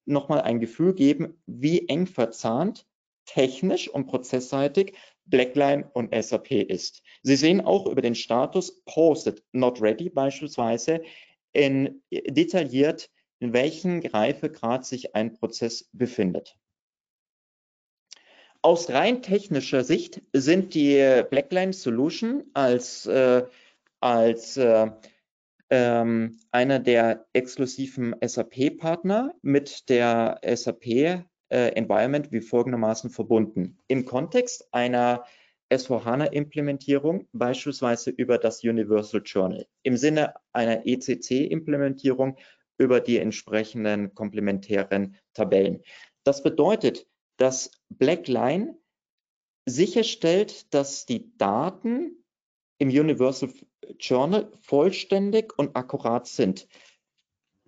nochmal 0.07 0.41
ein 0.41 0.61
Gefühl 0.61 0.95
geben, 0.95 1.41
wie 1.47 1.89
eng 1.89 2.07
verzahnt 2.07 2.87
technisch 3.27 3.89
und 3.89 4.07
prozessseitig 4.07 4.95
Blackline 5.29 5.91
und 5.93 6.15
SAP 6.15 6.51
ist. 6.53 7.03
Sie 7.23 7.37
sehen 7.37 7.61
auch 7.61 7.87
über 7.87 8.03
den 8.03 8.15
Status 8.15 8.83
Posted 8.85 9.43
Not 9.53 9.81
Ready 9.81 10.09
beispielsweise 10.09 11.03
in, 11.53 12.03
detailliert, 12.11 13.11
in 13.41 13.53
welchem 13.53 14.01
Reifegrad 14.01 14.85
sich 14.85 15.15
ein 15.15 15.35
Prozess 15.35 15.89
befindet. 15.93 16.57
Aus 18.63 18.91
rein 18.91 19.23
technischer 19.23 19.85
Sicht 19.85 20.21
sind 20.33 20.75
die 20.75 21.23
Blackline 21.31 21.73
Solution 21.73 22.45
als 22.55 23.07
äh, 23.07 23.45
als 24.01 24.57
äh, 24.57 24.91
ähm, 25.71 26.39
einer 26.51 26.79
der 26.79 27.27
exklusiven 27.33 28.15
SAP-Partner 28.25 29.35
mit 29.43 29.89
der 29.89 30.41
SAP 30.43 31.25
äh, 31.51 31.69
Environment 31.75 32.31
wie 32.33 32.41
folgendermaßen 32.41 33.11
verbunden. 33.11 33.79
Im 33.87 34.05
Kontext 34.05 34.69
einer 34.73 35.25
S4HANA-Implementierung, 35.71 37.29
beispielsweise 37.33 38.11
über 38.11 38.39
das 38.39 38.63
Universal 38.65 39.23
Journal. 39.25 39.67
Im 39.83 39.97
Sinne 39.97 40.35
einer 40.53 40.87
ECC-Implementierung 40.87 42.37
über 42.79 43.01
die 43.01 43.19
entsprechenden 43.19 44.15
komplementären 44.15 45.17
Tabellen. 45.35 45.83
Das 46.25 46.43
bedeutet, 46.43 47.07
dass 47.37 47.71
Blackline 47.91 48.77
sicherstellt, 49.67 50.73
dass 50.73 51.07
die 51.07 51.37
Daten 51.37 52.25
im 52.79 52.89
Universal 52.89 53.51
Journal 53.99 54.51
vollständig 54.63 55.59
und 55.59 55.77
akkurat 55.77 56.27
sind. 56.27 56.69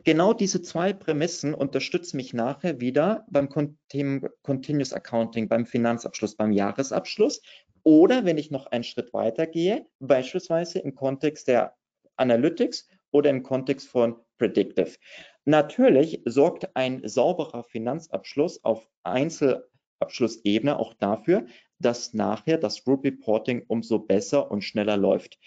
Genau 0.05 0.33
diese 0.33 0.63
zwei 0.63 0.93
Prämissen 0.93 1.53
unterstützen 1.53 2.17
mich 2.17 2.33
nachher 2.33 2.81
wieder 2.81 3.27
beim 3.31 3.49
Continuous 3.49 4.93
Accounting, 4.93 5.49
beim 5.49 5.67
Finanzabschluss, 5.67 6.37
beim 6.37 6.53
Jahresabschluss 6.53 7.43
oder 7.83 8.25
wenn 8.25 8.39
ich 8.39 8.51
noch 8.51 8.67
einen 8.67 8.85
Schritt 8.85 9.13
weiter 9.13 9.47
gehe, 9.47 9.87
beispielsweise 9.99 10.79
im 10.79 10.95
Kontext 10.95 11.49
der 11.49 11.77
Analytics 12.17 12.89
oder 13.11 13.31
im 13.31 13.43
Kontext 13.43 13.89
von 13.89 14.17
Predictive. 14.39 14.97
Natürlich 15.45 16.23
sorgt 16.25 16.75
ein 16.75 17.07
sauberer 17.07 17.65
Finanzabschluss 17.65 18.63
auf 18.65 18.87
Einzelabschlussebene 19.03 20.79
auch 20.79 20.95
dafür, 20.95 21.47
dass 21.79 22.15
nachher 22.15 22.59
das 22.59 22.85
Group 22.85 23.05
Reporting 23.05 23.65
umso 23.67 23.99
besser 23.99 24.51
und 24.51 24.63
schneller 24.63 24.97
läuft. 24.97 25.39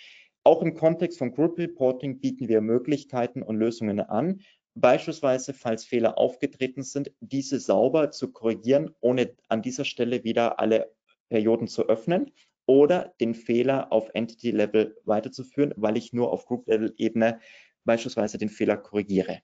Auch 0.45 0.61
im 0.61 0.73
Kontext 0.73 1.17
von 1.17 1.31
Group 1.31 1.57
Reporting 1.57 2.19
bieten 2.19 2.49
wir 2.49 2.59
Möglichkeiten 2.59 3.41
und 3.43 3.57
Lösungen 3.57 4.01
an, 4.01 4.41
beispielsweise, 4.75 5.53
falls 5.53 5.85
Fehler 5.85 6.17
aufgetreten 6.17 6.83
sind, 6.83 7.11
diese 7.21 7.59
sauber 7.59 8.11
zu 8.11 8.31
korrigieren, 8.31 8.93
ohne 8.99 9.35
an 9.47 9.61
dieser 9.61 9.85
Stelle 9.85 10.23
wieder 10.23 10.59
alle 10.59 10.91
Perioden 11.29 11.67
zu 11.67 11.87
öffnen 11.87 12.31
oder 12.65 13.13
den 13.19 13.35
Fehler 13.35 13.91
auf 13.91 14.09
Entity-Level 14.13 14.97
weiterzuführen, 15.05 15.73
weil 15.77 15.97
ich 15.97 16.13
nur 16.13 16.31
auf 16.31 16.45
Group-Level-Ebene 16.45 17.39
beispielsweise 17.85 18.37
den 18.37 18.49
Fehler 18.49 18.77
korrigiere. 18.77 19.39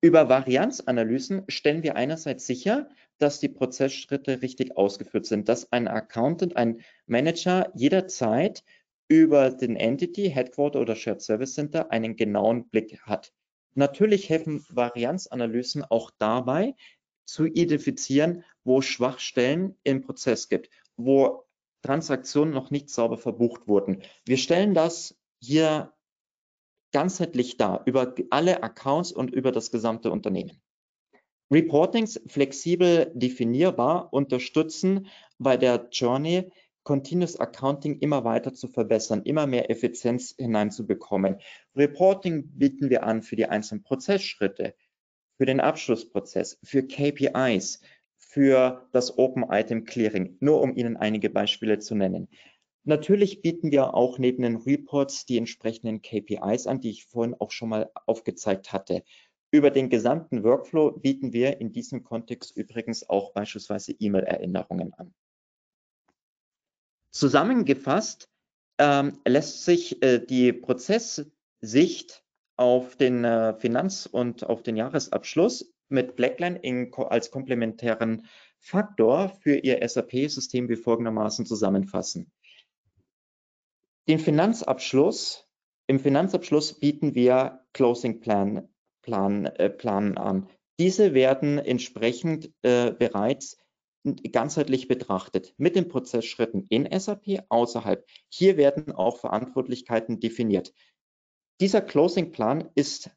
Über 0.00 0.28
Varianzanalysen 0.28 1.44
stellen 1.48 1.82
wir 1.82 1.94
einerseits 1.96 2.46
sicher, 2.46 2.88
dass 3.18 3.38
die 3.38 3.50
Prozessschritte 3.50 4.40
richtig 4.40 4.76
ausgeführt 4.76 5.26
sind, 5.26 5.48
dass 5.48 5.70
ein 5.72 5.88
Accountant, 5.88 6.56
ein 6.56 6.80
Manager 7.06 7.70
jederzeit 7.74 8.64
über 9.10 9.50
den 9.50 9.74
Entity, 9.74 10.30
Headquarter 10.30 10.80
oder 10.80 10.94
Shared 10.94 11.20
Service 11.20 11.54
Center 11.54 11.90
einen 11.90 12.14
genauen 12.14 12.68
Blick 12.68 13.00
hat. 13.02 13.32
Natürlich 13.74 14.28
helfen 14.30 14.64
Varianzanalysen 14.70 15.84
auch 15.84 16.12
dabei, 16.16 16.76
zu 17.24 17.44
identifizieren, 17.44 18.44
wo 18.62 18.80
Schwachstellen 18.82 19.76
im 19.82 20.00
Prozess 20.02 20.48
gibt, 20.48 20.70
wo 20.96 21.44
Transaktionen 21.82 22.54
noch 22.54 22.70
nicht 22.70 22.88
sauber 22.88 23.18
verbucht 23.18 23.66
wurden. 23.66 24.02
Wir 24.26 24.36
stellen 24.36 24.74
das 24.74 25.18
hier 25.40 25.92
ganzheitlich 26.92 27.56
dar 27.56 27.82
über 27.86 28.14
alle 28.30 28.62
Accounts 28.62 29.10
und 29.10 29.32
über 29.32 29.50
das 29.50 29.72
gesamte 29.72 30.10
Unternehmen. 30.12 30.60
Reportings 31.50 32.20
flexibel 32.28 33.10
definierbar 33.14 34.12
unterstützen 34.12 35.08
bei 35.38 35.56
der 35.56 35.88
Journey 35.90 36.52
Continuous 36.82 37.36
Accounting 37.38 37.98
immer 37.98 38.24
weiter 38.24 38.54
zu 38.54 38.68
verbessern, 38.68 39.22
immer 39.24 39.46
mehr 39.46 39.70
Effizienz 39.70 40.34
hineinzubekommen. 40.38 41.36
Reporting 41.76 42.48
bieten 42.56 42.90
wir 42.90 43.02
an 43.02 43.22
für 43.22 43.36
die 43.36 43.46
einzelnen 43.46 43.82
Prozessschritte, 43.82 44.74
für 45.36 45.46
den 45.46 45.60
Abschlussprozess, 45.60 46.58
für 46.62 46.82
KPIs, 46.82 47.80
für 48.16 48.88
das 48.92 49.18
Open 49.18 49.44
Item 49.50 49.84
Clearing, 49.84 50.36
nur 50.40 50.60
um 50.62 50.76
Ihnen 50.76 50.96
einige 50.96 51.30
Beispiele 51.30 51.78
zu 51.78 51.94
nennen. 51.94 52.28
Natürlich 52.84 53.42
bieten 53.42 53.70
wir 53.70 53.94
auch 53.94 54.18
neben 54.18 54.42
den 54.42 54.56
Reports 54.56 55.26
die 55.26 55.36
entsprechenden 55.36 56.00
KPIs 56.00 56.66
an, 56.66 56.80
die 56.80 56.90
ich 56.90 57.06
vorhin 57.06 57.34
auch 57.38 57.50
schon 57.50 57.68
mal 57.68 57.90
aufgezeigt 58.06 58.72
hatte. 58.72 59.02
Über 59.50 59.70
den 59.70 59.90
gesamten 59.90 60.44
Workflow 60.44 60.92
bieten 60.92 61.32
wir 61.32 61.60
in 61.60 61.72
diesem 61.72 62.04
Kontext 62.04 62.56
übrigens 62.56 63.08
auch 63.08 63.32
beispielsweise 63.32 63.92
E-Mail-Erinnerungen 63.92 64.94
an. 64.94 65.12
Zusammengefasst 67.10 68.28
ähm, 68.78 69.18
lässt 69.26 69.64
sich 69.64 70.02
äh, 70.02 70.18
die 70.24 70.52
Prozesssicht 70.52 72.24
auf 72.56 72.96
den 72.96 73.24
äh, 73.24 73.54
Finanz- 73.54 74.06
und 74.06 74.44
auf 74.44 74.62
den 74.62 74.76
Jahresabschluss 74.76 75.72
mit 75.88 76.16
Blackline 76.16 76.58
in, 76.58 76.92
als 76.94 77.30
komplementären 77.30 78.26
Faktor 78.58 79.30
für 79.40 79.56
Ihr 79.56 79.86
SAP-System 79.86 80.68
wie 80.68 80.76
folgendermaßen 80.76 81.46
zusammenfassen. 81.46 82.30
Den 84.08 84.18
Finanzabschluss, 84.18 85.46
im 85.86 85.98
Finanzabschluss 86.00 86.78
bieten 86.78 87.14
wir 87.14 87.64
Closing 87.72 88.20
Plan, 88.20 88.68
Plan, 89.02 89.46
äh, 89.46 89.70
Plan 89.70 90.16
an. 90.16 90.48
Diese 90.78 91.14
werden 91.14 91.58
entsprechend 91.58 92.52
äh, 92.62 92.92
bereits 92.92 93.58
ganzheitlich 94.32 94.88
betrachtet 94.88 95.54
mit 95.58 95.76
den 95.76 95.88
Prozessschritten 95.88 96.66
in 96.68 96.88
SAP 96.98 97.44
außerhalb. 97.48 98.06
Hier 98.28 98.56
werden 98.56 98.92
auch 98.92 99.18
Verantwortlichkeiten 99.18 100.20
definiert. 100.20 100.72
Dieser 101.60 101.82
Closing 101.82 102.32
Plan 102.32 102.70
ist 102.74 103.10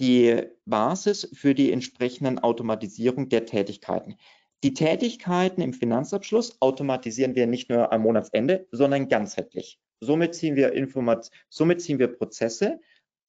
die 0.00 0.42
Basis 0.66 1.30
für 1.32 1.54
die 1.54 1.72
entsprechenden 1.72 2.38
Automatisierung 2.38 3.30
der 3.30 3.46
Tätigkeiten. 3.46 4.16
Die 4.62 4.74
Tätigkeiten 4.74 5.62
im 5.62 5.72
Finanzabschluss 5.72 6.60
automatisieren 6.60 7.34
wir 7.34 7.46
nicht 7.46 7.70
nur 7.70 7.92
am 7.92 8.02
Monatsende, 8.02 8.66
sondern 8.70 9.08
ganzheitlich. 9.08 9.80
Somit 10.00 10.34
ziehen 10.34 10.56
wir 10.56 10.72
Informat 10.72 11.30
somit 11.48 11.80
ziehen 11.80 11.98
wir 11.98 12.08
Prozesse 12.08 12.80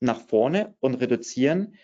nach 0.02 0.20
vorne 0.20 0.76
und 0.80 0.96
reduzieren 0.96 1.76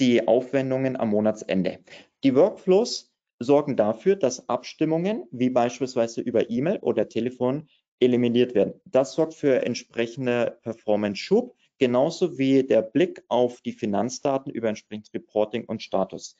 die 0.00 0.26
Aufwendungen 0.26 0.96
am 0.96 1.10
Monatsende. 1.10 1.78
Die 2.24 2.34
Workflows 2.34 3.11
sorgen 3.42 3.76
dafür, 3.76 4.16
dass 4.16 4.48
Abstimmungen 4.48 5.24
wie 5.30 5.50
beispielsweise 5.50 6.20
über 6.20 6.50
E-Mail 6.50 6.78
oder 6.78 7.08
Telefon 7.08 7.68
eliminiert 8.00 8.54
werden. 8.54 8.74
Das 8.84 9.12
sorgt 9.12 9.34
für 9.34 9.64
entsprechende 9.64 10.58
Performance-Schub, 10.62 11.54
genauso 11.78 12.38
wie 12.38 12.62
der 12.64 12.82
Blick 12.82 13.22
auf 13.28 13.60
die 13.60 13.72
Finanzdaten 13.72 14.52
über 14.52 14.68
entsprechendes 14.68 15.14
Reporting 15.14 15.64
und 15.64 15.82
Status. 15.82 16.36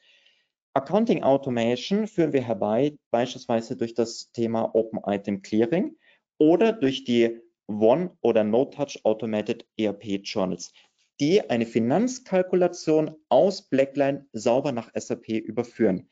Accounting 0.75 1.23
Automation 1.23 2.07
führen 2.07 2.33
wir 2.33 2.43
herbei, 2.43 2.97
beispielsweise 3.11 3.77
durch 3.77 3.95
das 3.95 4.33
Thema 4.33 4.75
Open 4.75 5.01
Item 5.07 5.43
Clearing 5.43 5.97
oder 6.38 6.73
durch 6.73 7.05
die 7.05 7.41
One- 7.69 8.17
oder 8.23 8.43
No-Touch 8.43 9.01
Automated 9.05 9.67
ERP 9.77 10.23
Journals, 10.25 10.73
die 11.21 11.49
eine 11.49 11.67
Finanzkalkulation 11.67 13.15
aus 13.29 13.69
Blackline 13.69 14.27
sauber 14.33 14.73
nach 14.73 14.91
SAP 14.95 15.29
überführen. 15.29 16.09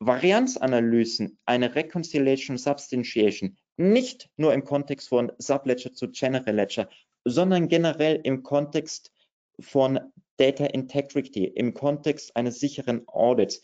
Varianzanalysen, 0.00 1.38
eine 1.44 1.74
Reconciliation 1.74 2.56
Substantiation, 2.56 3.58
nicht 3.76 4.30
nur 4.36 4.54
im 4.54 4.64
Kontext 4.64 5.08
von 5.10 5.30
Subledger 5.36 5.92
zu 5.92 6.08
General 6.10 6.54
Ledger, 6.54 6.88
sondern 7.24 7.68
generell 7.68 8.18
im 8.24 8.42
Kontext 8.42 9.12
von 9.60 10.00
Data 10.38 10.64
Integrity, 10.64 11.44
im 11.44 11.74
Kontext 11.74 12.34
eines 12.34 12.60
sicheren 12.60 13.06
Audits, 13.08 13.60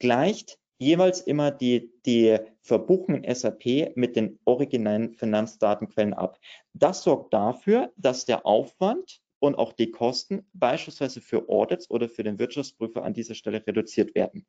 gleicht 0.00 0.58
jeweils 0.78 1.20
immer 1.20 1.52
die, 1.52 1.92
die 2.04 2.38
Verbuchung 2.62 3.22
in 3.22 3.32
SAP 3.34 3.94
mit 3.94 4.16
den 4.16 4.40
originellen 4.44 5.14
Finanzdatenquellen 5.14 6.14
ab. 6.14 6.40
Das 6.72 7.04
sorgt 7.04 7.32
dafür, 7.32 7.92
dass 7.96 8.24
der 8.24 8.44
Aufwand 8.44 9.20
und 9.38 9.56
auch 9.56 9.72
die 9.72 9.90
Kosten 9.90 10.46
beispielsweise 10.52 11.20
für 11.20 11.48
Audits 11.48 11.88
oder 11.90 12.08
für 12.08 12.24
den 12.24 12.38
Wirtschaftsprüfer 12.38 13.04
an 13.04 13.14
dieser 13.14 13.34
Stelle 13.34 13.64
reduziert 13.64 14.14
werden. 14.14 14.46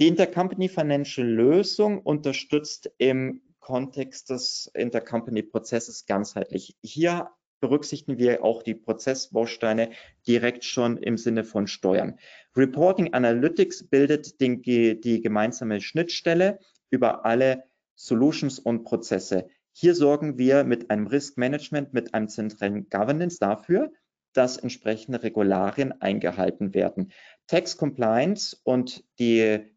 Die 0.00 0.08
Intercompany 0.08 0.68
Financial 0.68 1.24
Lösung 1.24 2.00
unterstützt 2.00 2.90
im 2.98 3.42
Kontext 3.60 4.28
des 4.28 4.68
Intercompany-Prozesses 4.74 6.06
ganzheitlich. 6.06 6.76
Hier 6.82 7.30
berücksichtigen 7.60 8.18
wir 8.18 8.42
auch 8.42 8.64
die 8.64 8.74
Prozessbausteine 8.74 9.90
direkt 10.26 10.64
schon 10.64 10.96
im 10.96 11.16
Sinne 11.16 11.44
von 11.44 11.68
Steuern. 11.68 12.18
Reporting 12.56 13.14
Analytics 13.14 13.84
bildet 13.84 14.40
den, 14.40 14.62
die 14.62 15.20
gemeinsame 15.22 15.80
Schnittstelle 15.80 16.58
über 16.90 17.24
alle 17.24 17.62
Solutions 17.94 18.58
und 18.58 18.82
Prozesse. 18.82 19.46
Hier 19.72 19.94
sorgen 19.94 20.38
wir 20.38 20.64
mit 20.64 20.90
einem 20.90 21.06
Risk 21.06 21.38
Management, 21.38 21.94
mit 21.94 22.14
einem 22.14 22.28
zentralen 22.28 22.88
Governance 22.90 23.38
dafür, 23.38 23.92
dass 24.32 24.56
entsprechende 24.56 25.22
Regularien 25.22 25.92
eingehalten 26.02 26.74
werden. 26.74 27.12
Tax 27.46 27.76
Compliance 27.76 28.56
und 28.64 29.04
die 29.20 29.73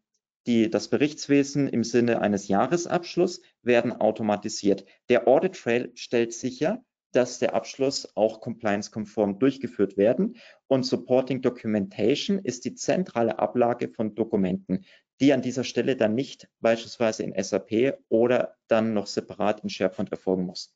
die, 0.48 0.70
das 0.70 0.88
Berichtswesen 0.88 1.68
im 1.68 1.84
Sinne 1.84 2.22
eines 2.22 2.48
Jahresabschlusses 2.48 3.42
werden 3.62 3.92
automatisiert. 3.92 4.86
Der 5.10 5.28
Audit 5.28 5.54
Trail 5.56 5.92
stellt 5.94 6.32
sicher, 6.32 6.82
dass 7.12 7.38
der 7.38 7.54
Abschluss 7.54 8.16
auch 8.16 8.40
compliance-konform 8.40 9.38
durchgeführt 9.38 9.98
werden 9.98 10.36
und 10.66 10.84
Supporting 10.84 11.42
Documentation 11.42 12.38
ist 12.38 12.64
die 12.64 12.74
zentrale 12.74 13.38
Ablage 13.38 13.88
von 13.88 14.14
Dokumenten. 14.14 14.84
die 15.20 15.32
an 15.32 15.42
dieser 15.42 15.64
Stelle 15.64 15.96
dann 15.96 16.14
nicht 16.14 16.48
beispielsweise 16.60 17.24
in 17.24 17.34
SAP 17.42 17.98
oder 18.08 18.56
dann 18.68 18.94
noch 18.94 19.08
separat 19.08 19.64
in 19.64 19.68
SharePoint 19.68 20.12
erfolgen 20.12 20.44
muss. 20.46 20.72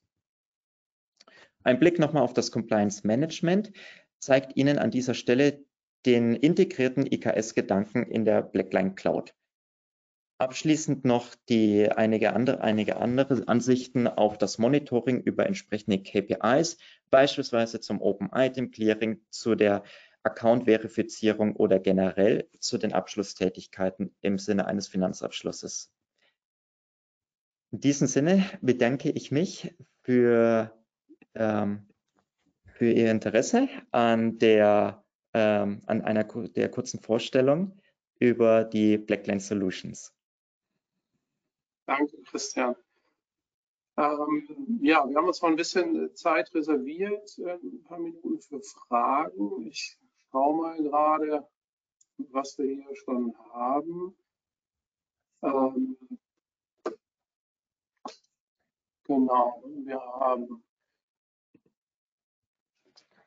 Ein 1.62 1.78
Blick 1.78 2.00
nochmal 2.00 2.24
auf 2.24 2.32
das 2.32 2.50
Compliance 2.50 3.06
Management 3.06 3.72
zeigt 4.18 4.56
Ihnen 4.56 4.78
an 4.78 4.90
dieser 4.90 5.14
Stelle 5.14 5.64
den 6.06 6.34
integrierten 6.34 7.06
IKS-Gedanken 7.06 8.02
in 8.02 8.24
der 8.24 8.42
Blackline 8.42 8.96
Cloud. 8.96 9.32
Abschließend 10.42 11.04
noch 11.04 11.36
die 11.48 11.88
einige 11.88 12.32
andere, 12.32 12.62
einige 12.62 12.96
andere 12.96 13.46
Ansichten 13.46 14.08
auf 14.08 14.38
das 14.38 14.58
Monitoring 14.58 15.20
über 15.20 15.46
entsprechende 15.46 16.02
KPIs, 16.02 16.78
beispielsweise 17.10 17.78
zum 17.78 18.02
Open 18.02 18.28
Item 18.34 18.72
Clearing, 18.72 19.20
zu 19.30 19.54
der 19.54 19.84
Account-Verifizierung 20.24 21.54
oder 21.54 21.78
generell 21.78 22.48
zu 22.58 22.76
den 22.76 22.92
Abschlusstätigkeiten 22.92 24.16
im 24.20 24.36
Sinne 24.36 24.66
eines 24.66 24.88
Finanzabschlusses. 24.88 25.92
In 27.70 27.78
diesem 27.78 28.08
Sinne 28.08 28.44
bedanke 28.60 29.10
ich 29.10 29.30
mich 29.30 29.72
für, 30.02 30.76
ähm, 31.36 31.86
für 32.66 32.90
Ihr 32.90 33.12
Interesse 33.12 33.68
an, 33.92 34.38
der, 34.38 35.04
ähm, 35.34 35.82
an 35.86 36.02
einer 36.02 36.24
der 36.24 36.68
kurzen 36.68 36.98
Vorstellung 36.98 37.80
über 38.18 38.64
die 38.64 38.98
Blackline 38.98 39.38
Solutions. 39.38 40.12
Danke, 41.92 42.22
Christian. 42.22 42.74
Ähm, 43.98 44.78
ja, 44.80 45.06
wir 45.06 45.14
haben 45.14 45.26
uns 45.26 45.42
mal 45.42 45.48
ein 45.48 45.56
bisschen 45.56 46.16
Zeit 46.16 46.50
reserviert, 46.54 47.38
äh, 47.38 47.58
ein 47.62 47.82
paar 47.84 47.98
Minuten 47.98 48.40
für 48.40 48.62
Fragen. 48.62 49.66
Ich 49.66 49.98
schaue 50.30 50.56
mal 50.56 50.82
gerade, 50.82 51.46
was 52.16 52.56
wir 52.56 52.64
hier 52.64 52.96
schon 52.96 53.36
haben. 53.52 54.16
Ähm, 55.42 55.98
genau, 59.04 59.62
wir 59.84 60.00
haben 60.00 60.64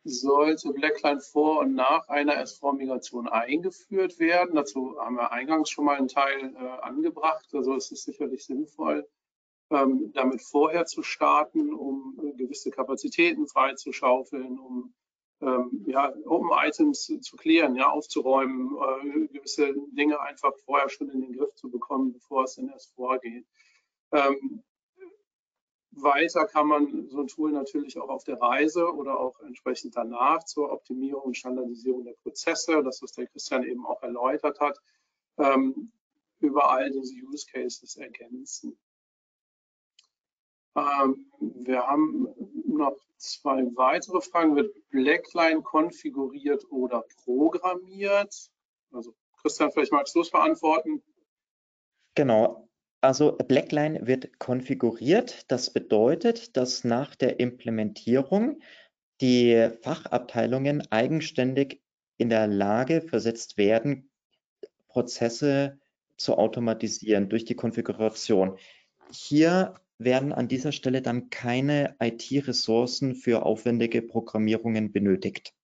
sollte 0.05 0.71
Blackline 0.71 1.19
vor 1.19 1.59
und 1.61 1.73
nach 1.73 2.07
einer 2.09 2.41
S4-Migration 2.41 3.27
eingeführt 3.27 4.19
werden. 4.19 4.55
Dazu 4.55 4.97
haben 4.99 5.15
wir 5.15 5.31
eingangs 5.31 5.71
schon 5.71 5.85
mal 5.85 5.97
einen 5.97 6.07
Teil 6.07 6.53
äh, 6.55 6.81
angebracht. 6.83 7.47
Also 7.53 7.75
es 7.75 7.91
ist 7.91 8.03
sicherlich 8.03 8.45
sinnvoll, 8.45 9.07
ähm, 9.71 10.11
damit 10.13 10.43
vorher 10.43 10.85
zu 10.85 11.01
starten, 11.01 11.73
um 11.73 12.19
äh, 12.23 12.33
gewisse 12.33 12.69
Kapazitäten 12.69 13.47
freizuschaufeln, 13.47 14.59
um 14.59 14.93
ähm, 15.41 15.83
ja, 15.87 16.13
Open 16.25 16.51
Items 16.53 17.11
zu 17.21 17.35
klären, 17.35 17.75
ja, 17.75 17.89
aufzuräumen, 17.89 18.77
äh, 18.77 19.27
gewisse 19.33 19.73
Dinge 19.91 20.19
einfach 20.21 20.53
vorher 20.65 20.87
schon 20.89 21.09
in 21.09 21.21
den 21.21 21.33
Griff 21.33 21.53
zu 21.55 21.69
bekommen, 21.71 22.13
bevor 22.13 22.43
es 22.43 22.57
in 22.57 22.69
S4 22.69 23.19
geht. 23.19 23.45
Ähm, 24.11 24.63
weiter 25.95 26.45
kann 26.45 26.67
man 26.67 27.09
so 27.09 27.21
ein 27.21 27.27
Tool 27.27 27.51
natürlich 27.51 27.97
auch 27.97 28.09
auf 28.09 28.23
der 28.23 28.39
Reise 28.39 28.93
oder 28.93 29.19
auch 29.19 29.39
entsprechend 29.41 29.95
danach 29.95 30.43
zur 30.43 30.71
Optimierung 30.71 31.23
und 31.23 31.37
Standardisierung 31.37 32.03
der 32.03 32.13
Prozesse, 32.13 32.83
das 32.83 33.01
was 33.01 33.13
der 33.13 33.27
Christian 33.27 33.63
eben 33.63 33.85
auch 33.85 34.01
erläutert 34.03 34.59
hat, 34.59 34.79
ähm, 35.37 35.91
überall 36.39 36.91
diese 36.91 37.13
Use 37.15 37.45
Cases 37.51 37.95
ergänzen. 37.97 38.77
Ähm, 40.75 41.31
wir 41.39 41.87
haben 41.87 42.27
noch 42.67 42.97
zwei 43.17 43.63
weitere 43.75 44.21
Fragen. 44.21 44.55
Wird 44.55 44.75
Blackline 44.89 45.61
konfiguriert 45.61 46.65
oder 46.69 47.05
programmiert? 47.23 48.51
Also 48.91 49.15
Christian, 49.41 49.71
vielleicht 49.71 49.93
magst 49.93 50.15
du 50.15 50.21
es 50.21 50.31
beantworten. 50.31 51.01
Genau, 52.15 52.64
also 53.05 53.33
Blackline 53.33 54.05
wird 54.05 54.39
konfiguriert. 54.39 55.49
Das 55.51 55.71
bedeutet, 55.71 56.57
dass 56.57 56.83
nach 56.83 57.15
der 57.15 57.39
Implementierung 57.39 58.59
die 59.21 59.69
Fachabteilungen 59.81 60.85
eigenständig 60.91 61.81
in 62.17 62.29
der 62.29 62.47
Lage 62.47 63.01
versetzt 63.01 63.57
werden, 63.57 64.09
Prozesse 64.87 65.79
zu 66.17 66.37
automatisieren 66.37 67.29
durch 67.29 67.45
die 67.45 67.55
Konfiguration. 67.55 68.57
Hier 69.11 69.75
werden 69.97 70.33
an 70.33 70.47
dieser 70.47 70.71
Stelle 70.71 71.01
dann 71.01 71.29
keine 71.29 71.95
IT-Ressourcen 71.99 73.15
für 73.15 73.45
aufwendige 73.45 74.01
Programmierungen 74.01 74.91
benötigt. 74.91 75.54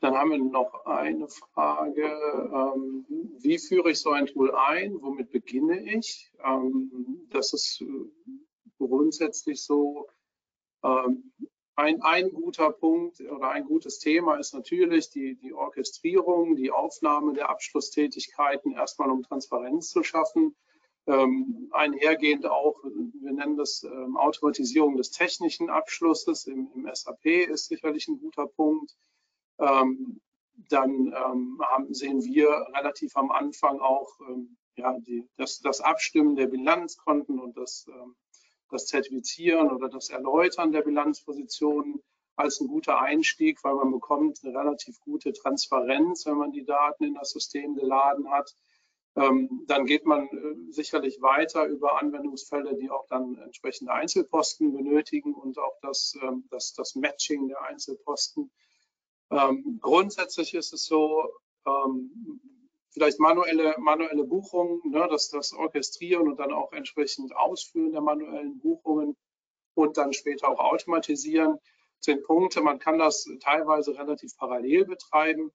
Dann 0.00 0.14
haben 0.14 0.30
wir 0.30 0.38
noch 0.38 0.86
eine 0.86 1.28
Frage. 1.28 2.04
Ähm, 2.04 3.04
wie 3.38 3.58
führe 3.58 3.90
ich 3.90 4.00
so 4.00 4.10
ein 4.10 4.26
Tool 4.26 4.54
ein? 4.54 5.00
Womit 5.02 5.30
beginne 5.30 5.94
ich? 5.94 6.32
Ähm, 6.42 7.26
das 7.28 7.52
ist 7.52 7.82
äh, 7.82 7.86
grundsätzlich 8.78 9.62
so. 9.62 10.08
Ähm, 10.82 11.32
ein, 11.76 12.02
ein 12.02 12.30
guter 12.30 12.72
Punkt 12.72 13.20
oder 13.20 13.50
ein 13.50 13.64
gutes 13.64 13.98
Thema 13.98 14.36
ist 14.36 14.54
natürlich 14.54 15.10
die, 15.10 15.36
die 15.36 15.52
Orchestrierung, 15.52 16.56
die 16.56 16.70
Aufnahme 16.70 17.34
der 17.34 17.48
Abschlusstätigkeiten, 17.50 18.72
erstmal 18.72 19.10
um 19.10 19.22
Transparenz 19.22 19.90
zu 19.90 20.02
schaffen. 20.02 20.56
Ähm, 21.06 21.68
einhergehend 21.72 22.46
auch, 22.46 22.82
wir 22.84 23.32
nennen 23.32 23.56
das 23.56 23.82
ähm, 23.82 24.16
Automatisierung 24.16 24.96
des 24.96 25.10
technischen 25.10 25.70
Abschlusses 25.70 26.46
im, 26.46 26.70
im 26.74 26.88
SAP 26.92 27.24
ist 27.24 27.68
sicherlich 27.68 28.08
ein 28.08 28.20
guter 28.20 28.46
Punkt 28.46 28.94
ähm, 29.60 30.20
dann 30.68 31.06
ähm, 31.06 31.60
haben, 31.62 31.92
sehen 31.94 32.22
wir 32.24 32.48
relativ 32.74 33.16
am 33.16 33.30
Anfang 33.30 33.80
auch 33.80 34.08
ähm, 34.28 34.56
ja, 34.76 34.96
die, 35.00 35.28
das, 35.36 35.60
das, 35.60 35.80
Abstimmen 35.80 36.36
der 36.36 36.46
Bilanzkonten 36.46 37.38
und 37.38 37.56
das, 37.56 37.86
ähm, 37.88 38.16
das 38.70 38.86
Zertifizieren 38.86 39.70
oder 39.70 39.88
das 39.88 40.10
Erläutern 40.10 40.72
der 40.72 40.82
Bilanzpositionen 40.82 42.02
als 42.36 42.60
ein 42.60 42.68
guter 42.68 43.00
Einstieg, 43.00 43.62
weil 43.64 43.74
man 43.74 43.90
bekommt 43.90 44.40
eine 44.42 44.58
relativ 44.58 44.98
gute 45.00 45.32
Transparenz, 45.32 46.26
wenn 46.26 46.36
man 46.36 46.52
die 46.52 46.64
Daten 46.64 47.04
in 47.04 47.14
das 47.14 47.30
System 47.30 47.74
geladen 47.74 48.30
hat. 48.30 48.54
Ähm, 49.16 49.64
dann 49.66 49.86
geht 49.86 50.06
man 50.06 50.28
äh, 50.28 50.72
sicherlich 50.72 51.20
weiter 51.20 51.66
über 51.66 52.00
Anwendungsfälle, 52.00 52.76
die 52.76 52.90
auch 52.90 53.06
dann 53.08 53.36
entsprechende 53.38 53.92
Einzelposten 53.92 54.72
benötigen 54.72 55.34
und 55.34 55.58
auch 55.58 55.76
das, 55.82 56.16
ähm, 56.22 56.44
das, 56.50 56.74
das 56.74 56.94
Matching 56.94 57.48
der 57.48 57.62
Einzelposten. 57.62 58.50
Ähm, 59.30 59.78
grundsätzlich 59.80 60.54
ist 60.54 60.72
es 60.72 60.84
so, 60.84 61.28
ähm, 61.66 62.40
vielleicht 62.90 63.20
manuelle, 63.20 63.76
manuelle 63.78 64.24
Buchungen, 64.24 64.80
ne, 64.84 65.06
das, 65.08 65.30
das 65.30 65.52
Orchestrieren 65.52 66.28
und 66.28 66.38
dann 66.40 66.52
auch 66.52 66.72
entsprechend 66.72 67.34
Ausführen 67.36 67.92
der 67.92 68.00
manuellen 68.00 68.58
Buchungen 68.58 69.16
und 69.74 69.96
dann 69.96 70.12
später 70.12 70.48
auch 70.48 70.58
automatisieren 70.58 71.58
sind 72.00 72.24
Punkte. 72.24 72.62
Man 72.62 72.78
kann 72.78 72.98
das 72.98 73.28
teilweise 73.40 73.96
relativ 73.96 74.36
parallel 74.36 74.86
betreiben, 74.86 75.52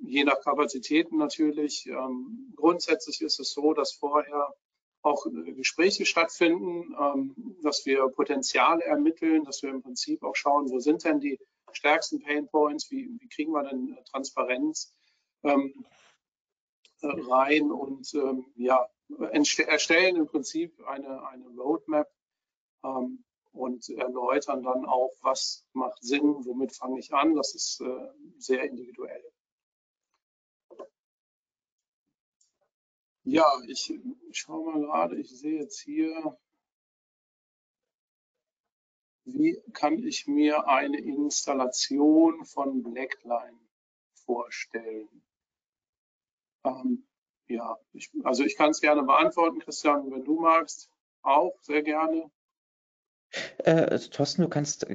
je 0.00 0.24
nach 0.24 0.40
Kapazitäten 0.40 1.16
natürlich. 1.18 1.86
Ähm, 1.86 2.52
grundsätzlich 2.56 3.20
ist 3.20 3.38
es 3.38 3.52
so, 3.52 3.74
dass 3.74 3.92
vorher 3.92 4.54
auch 5.02 5.26
Gespräche 5.56 6.06
stattfinden, 6.06 6.96
ähm, 6.98 7.58
dass 7.62 7.84
wir 7.84 8.08
Potenziale 8.08 8.82
ermitteln, 8.84 9.44
dass 9.44 9.62
wir 9.62 9.70
im 9.70 9.82
Prinzip 9.82 10.22
auch 10.22 10.34
schauen, 10.34 10.70
wo 10.70 10.78
sind 10.80 11.04
denn 11.04 11.20
die 11.20 11.38
stärksten 11.74 12.20
Pain 12.20 12.48
Points, 12.48 12.90
wie, 12.90 13.08
wie 13.20 13.28
kriegen 13.28 13.52
wir 13.52 13.64
denn 13.64 13.96
äh, 13.96 14.02
Transparenz 14.04 14.94
ähm, 15.42 15.84
äh, 17.02 17.08
rein 17.28 17.70
und 17.70 18.12
ähm, 18.14 18.46
ja, 18.56 18.88
erstellen 19.66 20.16
im 20.16 20.26
Prinzip 20.26 20.82
eine, 20.86 21.26
eine 21.28 21.46
Roadmap 21.48 22.10
ähm, 22.84 23.24
und 23.52 23.88
erläutern 23.90 24.62
dann 24.62 24.84
auch, 24.86 25.12
was 25.20 25.66
macht 25.72 26.02
Sinn, 26.02 26.44
womit 26.44 26.74
fange 26.74 26.98
ich 26.98 27.12
an. 27.12 27.34
Das 27.34 27.54
ist 27.54 27.80
äh, 27.80 28.08
sehr 28.38 28.64
individuell. 28.64 29.24
Ja, 33.26 33.46
ich 33.68 33.92
schaue 34.32 34.70
mal 34.70 34.80
gerade, 34.80 35.16
ich 35.16 35.30
sehe 35.30 35.60
jetzt 35.60 35.80
hier 35.80 36.38
wie 39.24 39.60
kann 39.72 39.98
ich 39.98 40.26
mir 40.26 40.68
eine 40.68 40.98
Installation 41.00 42.44
von 42.44 42.82
Blackline 42.82 43.58
vorstellen? 44.12 45.08
Ähm, 46.64 47.06
ja, 47.46 47.76
ich, 47.92 48.10
also 48.22 48.44
ich 48.44 48.56
kann 48.56 48.70
es 48.70 48.80
gerne 48.80 49.02
beantworten, 49.02 49.60
Christian, 49.60 50.10
wenn 50.10 50.24
du 50.24 50.40
magst, 50.40 50.90
auch 51.22 51.54
sehr 51.60 51.82
gerne. 51.82 52.30
Äh, 53.58 53.98
Thorsten, 53.98 54.42
du 54.42 54.48
kannst 54.48 54.86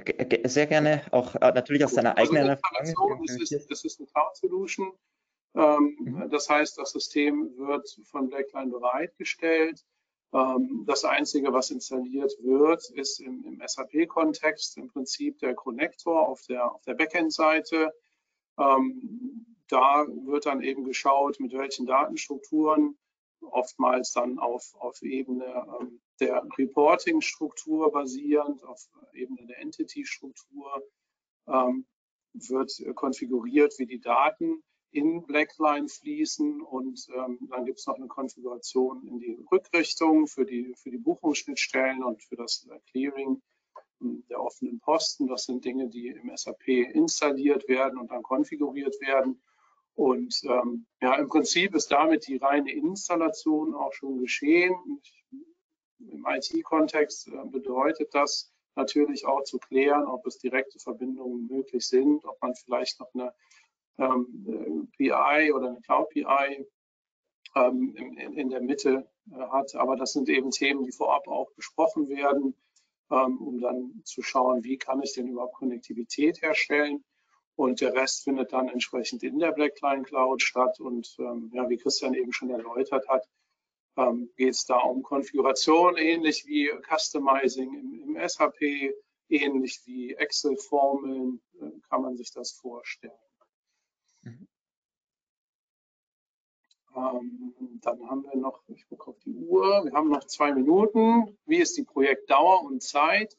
sehr 0.46 0.68
gerne 0.68 1.02
auch 1.12 1.36
äh, 1.36 1.52
natürlich 1.52 1.84
aus 1.84 1.94
deiner 1.94 2.18
also 2.18 2.32
eigenen 2.32 2.58
Erfahrung. 2.58 3.26
Es 3.26 3.52
ist, 3.52 3.70
es 3.70 3.84
ist 3.84 4.00
eine 4.00 4.08
Cloud 4.08 4.36
Solution. 4.38 4.94
Ähm, 5.56 5.98
mhm. 6.00 6.30
Das 6.30 6.50
heißt, 6.50 6.78
das 6.78 6.92
System 6.92 7.58
wird 7.58 8.00
von 8.06 8.30
Blackline 8.30 8.72
bereitgestellt. 8.72 9.84
Ähm, 10.32 10.84
das 10.86 11.04
Einzige, 11.06 11.54
was 11.54 11.72
installiert 11.72 12.34
wird, 12.42 12.90
ist 12.92 13.20
im, 13.20 13.44
im 13.46 13.62
SAP-Kontext 13.66 14.78
im 14.78 14.88
Prinzip 14.88 15.40
der 15.40 15.56
Connector 15.56 16.28
auf 16.28 16.42
der, 16.44 16.72
auf 16.72 16.84
der 16.84 16.94
Backend-Seite. 16.94 17.94
Ähm, 18.58 19.46
da 19.68 20.06
wird 20.08 20.46
dann 20.46 20.62
eben 20.62 20.84
geschaut, 20.84 21.40
mit 21.40 21.54
welchen 21.54 21.86
Datenstrukturen, 21.86 22.98
oftmals 23.42 24.12
dann 24.14 24.38
auf, 24.38 24.76
auf 24.76 25.02
Ebene 25.02 25.46
ähm, 25.80 26.02
der 26.20 26.46
Reporting-Struktur 26.58 27.92
basierend, 27.92 28.64
auf 28.64 28.88
Ebene 29.14 29.46
der 29.48 29.60
Entity-Struktur, 29.60 30.84
ähm, 31.48 31.86
wird 32.34 32.72
konfiguriert, 32.96 33.74
wie 33.80 33.88
die 33.88 34.02
Daten 34.02 34.64
in 34.92 35.26
Blackline 35.26 35.88
fließen 35.88 36.62
und 36.62 37.08
ähm, 37.16 37.38
dann 37.50 37.66
gibt 37.66 37.80
es 37.80 37.86
noch 37.86 37.96
eine 37.96 38.08
Konfiguration 38.08 39.06
in 39.06 39.20
die 39.20 39.38
Rückrichtung 39.52 40.28
für 40.28 40.46
die, 40.46 40.74
für 40.76 40.90
die 40.90 40.98
Buchungsschnittstellen 40.98 42.04
und 42.04 42.24
für 42.24 42.36
das 42.36 42.68
Clearing 42.90 43.42
ähm, 44.02 44.24
der 44.30 44.42
offenen 44.42 44.80
Posten. 44.80 45.28
Das 45.28 45.46
sind 45.46 45.64
Dinge, 45.64 45.90
die 45.90 46.08
im 46.08 46.36
SAP 46.36 46.68
installiert 46.68 47.68
werden 47.68 48.00
und 48.00 48.12
dann 48.12 48.24
konfiguriert 48.24 49.00
werden. 49.02 49.42
Und 49.94 50.42
ähm, 50.44 50.86
ja, 51.02 51.16
im 51.16 51.28
Prinzip 51.28 51.76
ist 51.76 51.92
damit 51.92 52.28
die 52.28 52.38
reine 52.38 52.72
Installation 52.72 53.76
auch 53.76 53.94
schon 53.94 54.18
geschehen. 54.18 54.74
Im 56.00 56.26
IT-Kontext 56.28 57.28
äh, 57.28 57.46
bedeutet 57.46 58.16
das 58.16 58.52
natürlich 58.76 59.26
auch 59.26 59.44
zu 59.44 59.60
klären, 59.60 60.06
ob 60.06 60.26
es 60.26 60.40
direkte 60.40 60.80
Verbindungen 60.80 61.48
möglich 61.48 61.86
sind, 61.86 62.24
ob 62.26 62.42
man 62.42 62.56
vielleicht 62.56 63.00
noch 63.00 63.14
eine 63.14 63.34
ähm, 64.00 64.90
PI 64.98 65.52
oder 65.54 65.70
eine 65.70 65.82
Cloud 65.82 66.10
PI 66.10 66.66
ähm, 67.56 67.96
in, 67.96 68.34
in, 68.34 68.50
der 68.50 68.62
Mitte 68.62 69.08
äh, 69.32 69.36
hat. 69.36 69.76
Aber 69.76 69.96
das 69.96 70.14
sind 70.14 70.30
eben 70.30 70.52
Themen, 70.52 70.84
die 70.84 70.92
vorab 70.92 71.28
auch 71.28 71.52
besprochen 71.52 72.08
werden, 72.10 72.56
ähm, 73.12 73.38
um 73.38 73.60
dann 73.60 74.02
zu 74.06 74.22
schauen, 74.22 74.64
wie 74.64 74.78
kann 74.78 75.02
ich 75.02 75.14
denn 75.14 75.28
überhaupt 75.28 75.56
Konnektivität 75.56 76.42
herstellen. 76.42 77.04
Und 77.56 77.82
der 77.82 77.94
Rest 77.94 78.24
findet 78.24 78.54
dann 78.54 78.70
entsprechend 78.70 79.22
in 79.22 79.38
der 79.38 79.52
Blackline 79.52 80.04
Cloud 80.04 80.42
statt. 80.42 80.80
Und 80.80 81.18
ähm, 81.20 81.52
ja, 81.54 81.70
wie 81.70 81.78
Christian 81.78 82.14
eben 82.14 82.32
schon 82.32 82.50
erläutert 82.50 83.08
hat, 83.10 83.28
ähm, 83.98 84.30
geht 84.38 84.54
es 84.54 84.66
da 84.66 84.78
um 84.78 85.04
Konfiguration, 85.04 85.98
ähnlich 85.98 86.46
wie 86.48 86.72
Customizing 86.90 87.74
im, 87.74 88.16
im 88.16 88.30
SAP, 88.30 88.62
ähnlich 89.28 89.82
wie 89.86 90.14
Excel-Formeln, 90.14 91.42
äh, 91.60 91.72
kann 91.90 92.02
man 92.02 92.16
sich 92.16 92.32
das 92.32 92.52
vorstellen. 92.52 93.12
Ähm, 97.00 97.54
dann 97.82 98.10
haben 98.10 98.24
wir 98.24 98.36
noch, 98.36 98.62
ich 98.68 98.88
gucke 98.88 99.12
auf 99.12 99.20
die 99.20 99.34
Uhr, 99.34 99.86
wir 99.86 99.94
haben 99.94 100.10
noch 100.10 100.26
zwei 100.26 100.54
Minuten. 100.54 101.38
Wie 101.46 101.58
ist 101.58 101.78
die 101.78 101.84
Projektdauer 101.84 102.64
und 102.64 102.84
Zeit? 102.84 103.36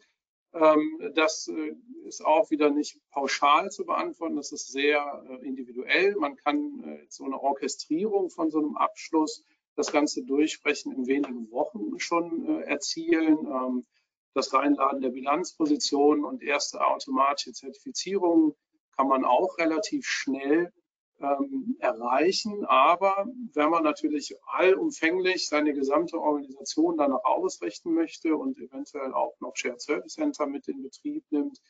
Ähm, 0.52 1.12
das 1.14 1.48
äh, 1.48 1.74
ist 2.06 2.24
auch 2.24 2.50
wieder 2.50 2.70
nicht 2.70 2.98
pauschal 3.10 3.70
zu 3.70 3.84
beantworten, 3.84 4.36
das 4.36 4.50
ist 4.52 4.72
sehr 4.72 5.24
äh, 5.28 5.46
individuell. 5.46 6.16
Man 6.16 6.36
kann 6.36 6.82
äh, 6.84 7.06
so 7.08 7.24
eine 7.24 7.40
Orchestrierung 7.40 8.30
von 8.30 8.50
so 8.50 8.58
einem 8.58 8.76
Abschluss, 8.76 9.44
das 9.76 9.92
Ganze 9.92 10.24
durchsprechen, 10.24 10.92
in 10.92 11.06
wenigen 11.06 11.50
Wochen 11.50 11.98
schon 12.00 12.46
äh, 12.46 12.62
erzielen. 12.62 13.38
Ähm, 13.46 13.86
das 14.34 14.52
Reinladen 14.52 15.00
der 15.00 15.10
Bilanzpositionen 15.10 16.24
und 16.24 16.42
erste 16.42 16.84
automatische 16.84 17.52
Zertifizierungen 17.52 18.54
kann 18.96 19.08
man 19.08 19.24
auch 19.24 19.58
relativ 19.58 20.06
schnell 20.06 20.72
ähm, 21.20 21.76
erreichen. 21.78 22.64
Aber 22.66 23.26
wenn 23.54 23.70
man 23.70 23.84
natürlich 23.84 24.34
allumfänglich 24.46 25.48
seine 25.48 25.72
gesamte 25.74 26.18
Organisation 26.18 26.96
danach 26.96 27.24
ausrichten 27.24 27.92
möchte 27.94 28.36
und 28.36 28.58
eventuell 28.58 29.12
auch 29.12 29.38
noch 29.40 29.56
Shared 29.56 29.80
Service 29.80 30.14
Center 30.14 30.46
mit 30.46 30.68
in 30.68 30.82
Betrieb 30.82 31.24
nimmt, 31.30 31.60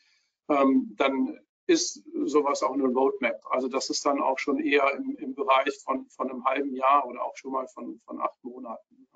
ähm, 0.49 0.93
dann 0.97 1.39
ist 1.67 2.03
sowas 2.25 2.63
auch 2.63 2.73
eine 2.73 2.85
Roadmap. 2.85 3.41
Also 3.49 3.67
das 3.67 3.89
ist 3.89 4.05
dann 4.05 4.21
auch 4.21 4.39
schon 4.39 4.59
eher 4.59 4.93
im, 4.93 5.15
im 5.17 5.35
Bereich 5.35 5.77
von, 5.83 6.09
von 6.09 6.29
einem 6.29 6.43
halben 6.43 6.73
Jahr 6.75 7.07
oder 7.07 7.23
auch 7.23 7.35
schon 7.37 7.51
mal 7.51 7.67
von, 7.67 8.01
von 8.05 8.19
acht 8.19 8.43
Monaten. 8.43 9.07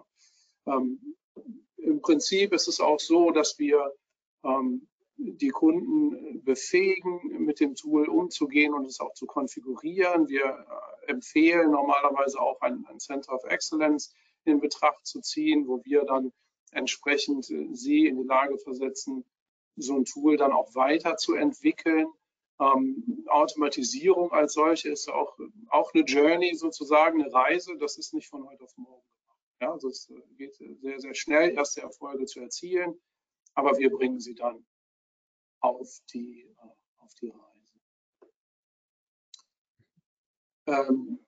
Ähm, 0.67 1.15
Im 1.77 2.01
Prinzip 2.01 2.53
ist 2.53 2.67
es 2.67 2.79
auch 2.79 2.99
so, 2.99 3.31
dass 3.31 3.59
wir 3.59 3.91
ähm, 4.43 4.87
die 5.17 5.49
Kunden 5.49 6.43
befähigen, 6.43 7.43
mit 7.45 7.59
dem 7.59 7.75
Tool 7.75 8.07
umzugehen 8.09 8.73
und 8.73 8.85
es 8.85 8.99
auch 8.99 9.13
zu 9.13 9.25
konfigurieren. 9.25 10.27
Wir 10.27 10.45
äh, 10.45 11.11
empfehlen 11.11 11.71
normalerweise 11.71 12.39
auch 12.39 12.59
ein, 12.61 12.85
ein 12.87 12.99
Center 12.99 13.33
of 13.33 13.43
Excellence 13.45 14.13
in 14.43 14.59
Betracht 14.59 15.05
zu 15.05 15.21
ziehen, 15.21 15.67
wo 15.67 15.83
wir 15.85 16.03
dann 16.03 16.33
entsprechend 16.71 17.49
äh, 17.49 17.67
sie 17.71 18.07
in 18.07 18.17
die 18.17 18.27
Lage 18.27 18.57
versetzen, 18.57 19.23
so 19.77 19.95
ein 19.95 20.05
Tool 20.05 20.37
dann 20.37 20.51
auch 20.51 20.75
weiterzuentwickeln. 20.75 22.07
Ähm, 22.59 23.25
Automatisierung 23.27 24.31
als 24.31 24.53
solche 24.53 24.89
ist 24.89 25.09
auch, 25.09 25.37
auch 25.69 25.93
eine 25.93 26.03
Journey 26.03 26.55
sozusagen, 26.55 27.21
eine 27.21 27.33
Reise. 27.33 27.77
Das 27.77 27.97
ist 27.97 28.13
nicht 28.13 28.27
von 28.27 28.47
heute 28.47 28.63
auf 28.63 28.77
morgen. 28.77 29.03
Ja, 29.61 29.71
also 29.71 29.87
es 29.87 30.09
äh, 30.09 30.21
geht 30.37 30.55
sehr, 30.55 30.99
sehr 30.99 31.13
schnell, 31.13 31.51
erste 31.51 31.81
Erfolge 31.81 32.25
zu 32.25 32.41
erzielen, 32.41 32.99
aber 33.53 33.77
wir 33.77 33.89
bringen 33.89 34.19
sie 34.19 34.35
dann 34.35 34.65
auf 35.65 35.99
die, 36.13 36.43
äh, 36.43 37.03
auf 37.03 37.13
die 37.15 37.29
Reise. 37.29 37.55
Ähm, 40.67 41.19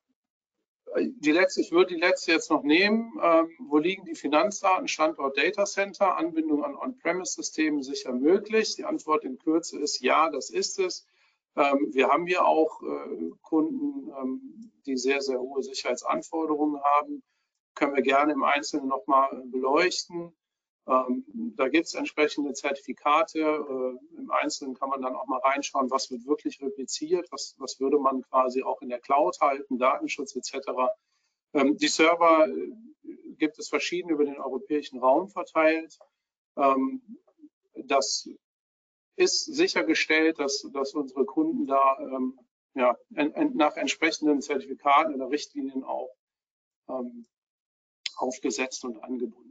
die 0.96 1.32
letzte, 1.32 1.62
ich 1.62 1.72
würde 1.72 1.94
die 1.94 2.00
letzte 2.00 2.32
jetzt 2.32 2.50
noch 2.50 2.64
nehmen. 2.64 3.20
Ähm, 3.22 3.50
wo 3.60 3.78
liegen 3.78 4.06
die 4.06 4.16
Finanzdaten? 4.16 4.88
Standort 4.88 5.38
Data 5.38 5.66
Center, 5.66 6.18
Anbindung 6.18 6.64
an 6.64 6.76
On-Premise-Systemen 6.76 7.84
sicher 7.84 8.14
möglich? 8.14 8.76
Die 8.76 8.86
Antwort 8.86 9.24
in 9.24 9.38
Kürze 9.38 9.80
ist 9.80 10.02
ja, 10.02 10.30
das 10.30 10.50
ist 10.50 10.80
es. 10.80 11.06
Ähm, 11.56 11.90
wir 11.92 12.08
haben 12.10 12.26
hier 12.26 12.46
auch 12.46 12.82
äh, 12.82 13.32
Kunden, 13.42 14.10
ähm, 14.10 14.72
die 14.86 14.98
sehr, 14.98 15.22
sehr 15.22 15.40
hohe 15.40 15.62
Sicherheitsanforderungen 15.62 16.82
haben. 16.82 17.24
Können 17.76 17.96
wir 17.96 18.04
gerne 18.04 18.34
im 18.34 18.44
Einzelnen 18.44 18.88
nochmal 18.88 19.44
beleuchten. 19.46 20.36
Ähm, 20.88 21.26
da 21.58 21.68
gibt 21.68 21.88
es 21.88 21.96
entsprechende 21.96 22.54
Zertifikate. 22.54 23.40
Äh, 23.40 24.18
Im 24.18 24.32
Einzelnen 24.32 24.74
kann 24.74 24.90
man 24.90 25.02
dann 25.02 25.16
auch 25.16 25.28
mal 25.28 25.40
reinschauen, 25.40 25.92
was 25.92 26.10
wird 26.12 26.26
wirklich 26.26 26.62
repliziert, 26.62 27.28
was, 27.32 27.56
was 27.58 27.80
würde 27.80 28.00
man 28.00 28.22
quasi 28.22 28.64
auch 28.64 28.82
in 28.82 28.90
der 28.90 29.00
Cloud 29.00 29.38
halten, 29.42 29.78
Datenschutz 29.78 30.36
etc. 30.36 30.70
Ähm, 31.54 31.78
die 31.78 31.90
Server 31.90 32.48
äh, 32.48 32.72
gibt 33.38 33.60
es 33.60 33.68
verschieden 33.68 34.10
über 34.10 34.24
den 34.24 34.38
europäischen 34.38 35.00
Raum 35.00 35.28
verteilt. 35.28 36.00
Ähm, 36.56 37.02
das 37.74 38.30
ist 39.18 39.46
sichergestellt, 39.46 40.40
dass, 40.40 40.66
dass 40.72 40.94
unsere 40.94 41.26
Kunden 41.26 41.68
da 41.68 41.98
ähm, 42.00 42.40
ja, 42.76 42.96
en, 43.14 43.34
en, 43.34 43.58
nach 43.58 43.76
entsprechenden 43.76 44.42
Zertifikaten 44.42 45.16
oder 45.16 45.30
Richtlinien 45.30 45.84
auch 45.84 46.16
ähm, 46.88 47.26
aufgesetzt 48.16 48.86
und 48.86 49.04
angebunden 49.04 49.47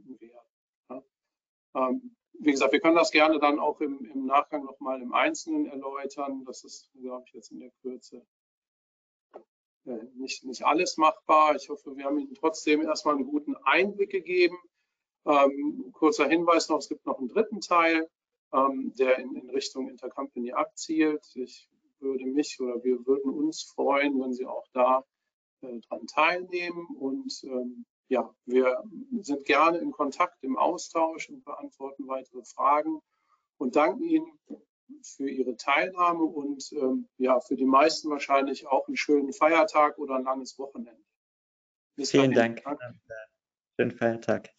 wie 2.39 2.51
gesagt, 2.51 2.71
wir 2.71 2.79
können 2.79 2.95
das 2.95 3.11
gerne 3.11 3.39
dann 3.39 3.59
auch 3.59 3.81
im, 3.81 4.05
im 4.13 4.25
Nachgang 4.25 4.63
nochmal 4.63 5.01
im 5.01 5.13
Einzelnen 5.13 5.65
erläutern. 5.65 6.43
Das 6.45 6.63
ist, 6.63 6.91
glaube 6.93 7.23
ich, 7.27 7.33
jetzt 7.33 7.51
in 7.51 7.59
der 7.59 7.71
Kürze 7.81 8.25
äh, 9.85 10.03
nicht, 10.15 10.43
nicht 10.43 10.65
alles 10.65 10.97
machbar. 10.97 11.55
Ich 11.55 11.69
hoffe, 11.69 11.95
wir 11.95 12.05
haben 12.05 12.19
Ihnen 12.19 12.35
trotzdem 12.35 12.81
erstmal 12.81 13.15
einen 13.15 13.27
guten 13.27 13.55
Einblick 13.57 14.11
gegeben. 14.11 14.57
Ähm, 15.25 15.89
kurzer 15.93 16.27
Hinweis 16.27 16.69
noch, 16.69 16.79
es 16.79 16.89
gibt 16.89 17.05
noch 17.05 17.19
einen 17.19 17.27
dritten 17.27 17.59
Teil, 17.59 18.09
ähm, 18.53 18.93
der 18.97 19.17
in, 19.17 19.35
in, 19.35 19.49
Richtung 19.49 19.89
Intercompany 19.89 20.53
abzielt. 20.53 21.25
Ich 21.35 21.69
würde 21.99 22.25
mich 22.25 22.59
oder 22.59 22.83
wir 22.83 23.05
würden 23.05 23.33
uns 23.33 23.63
freuen, 23.63 24.19
wenn 24.21 24.33
Sie 24.33 24.45
auch 24.45 24.67
da 24.73 25.03
äh, 25.61 25.79
dran 25.79 26.05
teilnehmen 26.07 26.87
und 26.99 27.43
ähm, 27.43 27.85
ja, 28.09 28.33
wir 28.45 28.83
sind 29.21 29.45
gerne 29.45 29.79
in 29.79 29.91
Kontakt, 29.91 30.43
im 30.43 30.57
Austausch 30.57 31.29
und 31.29 31.43
beantworten 31.43 32.07
weitere 32.07 32.43
Fragen 32.43 33.01
und 33.57 33.75
danken 33.75 34.03
Ihnen 34.03 34.39
für 35.03 35.29
Ihre 35.29 35.57
Teilnahme 35.57 36.23
und 36.23 36.71
ähm, 36.73 37.09
ja, 37.17 37.39
für 37.39 37.55
die 37.55 37.65
meisten 37.65 38.09
wahrscheinlich 38.09 38.67
auch 38.67 38.87
einen 38.87 38.97
schönen 38.97 39.33
Feiertag 39.33 39.97
oder 39.97 40.15
ein 40.15 40.23
langes 40.23 40.57
Wochenende. 40.57 41.03
Bis 41.95 42.11
Vielen 42.11 42.33
dahin. 42.33 42.61
Dank. 42.63 42.79
Schönen 43.75 43.91
Feiertag. 43.91 44.56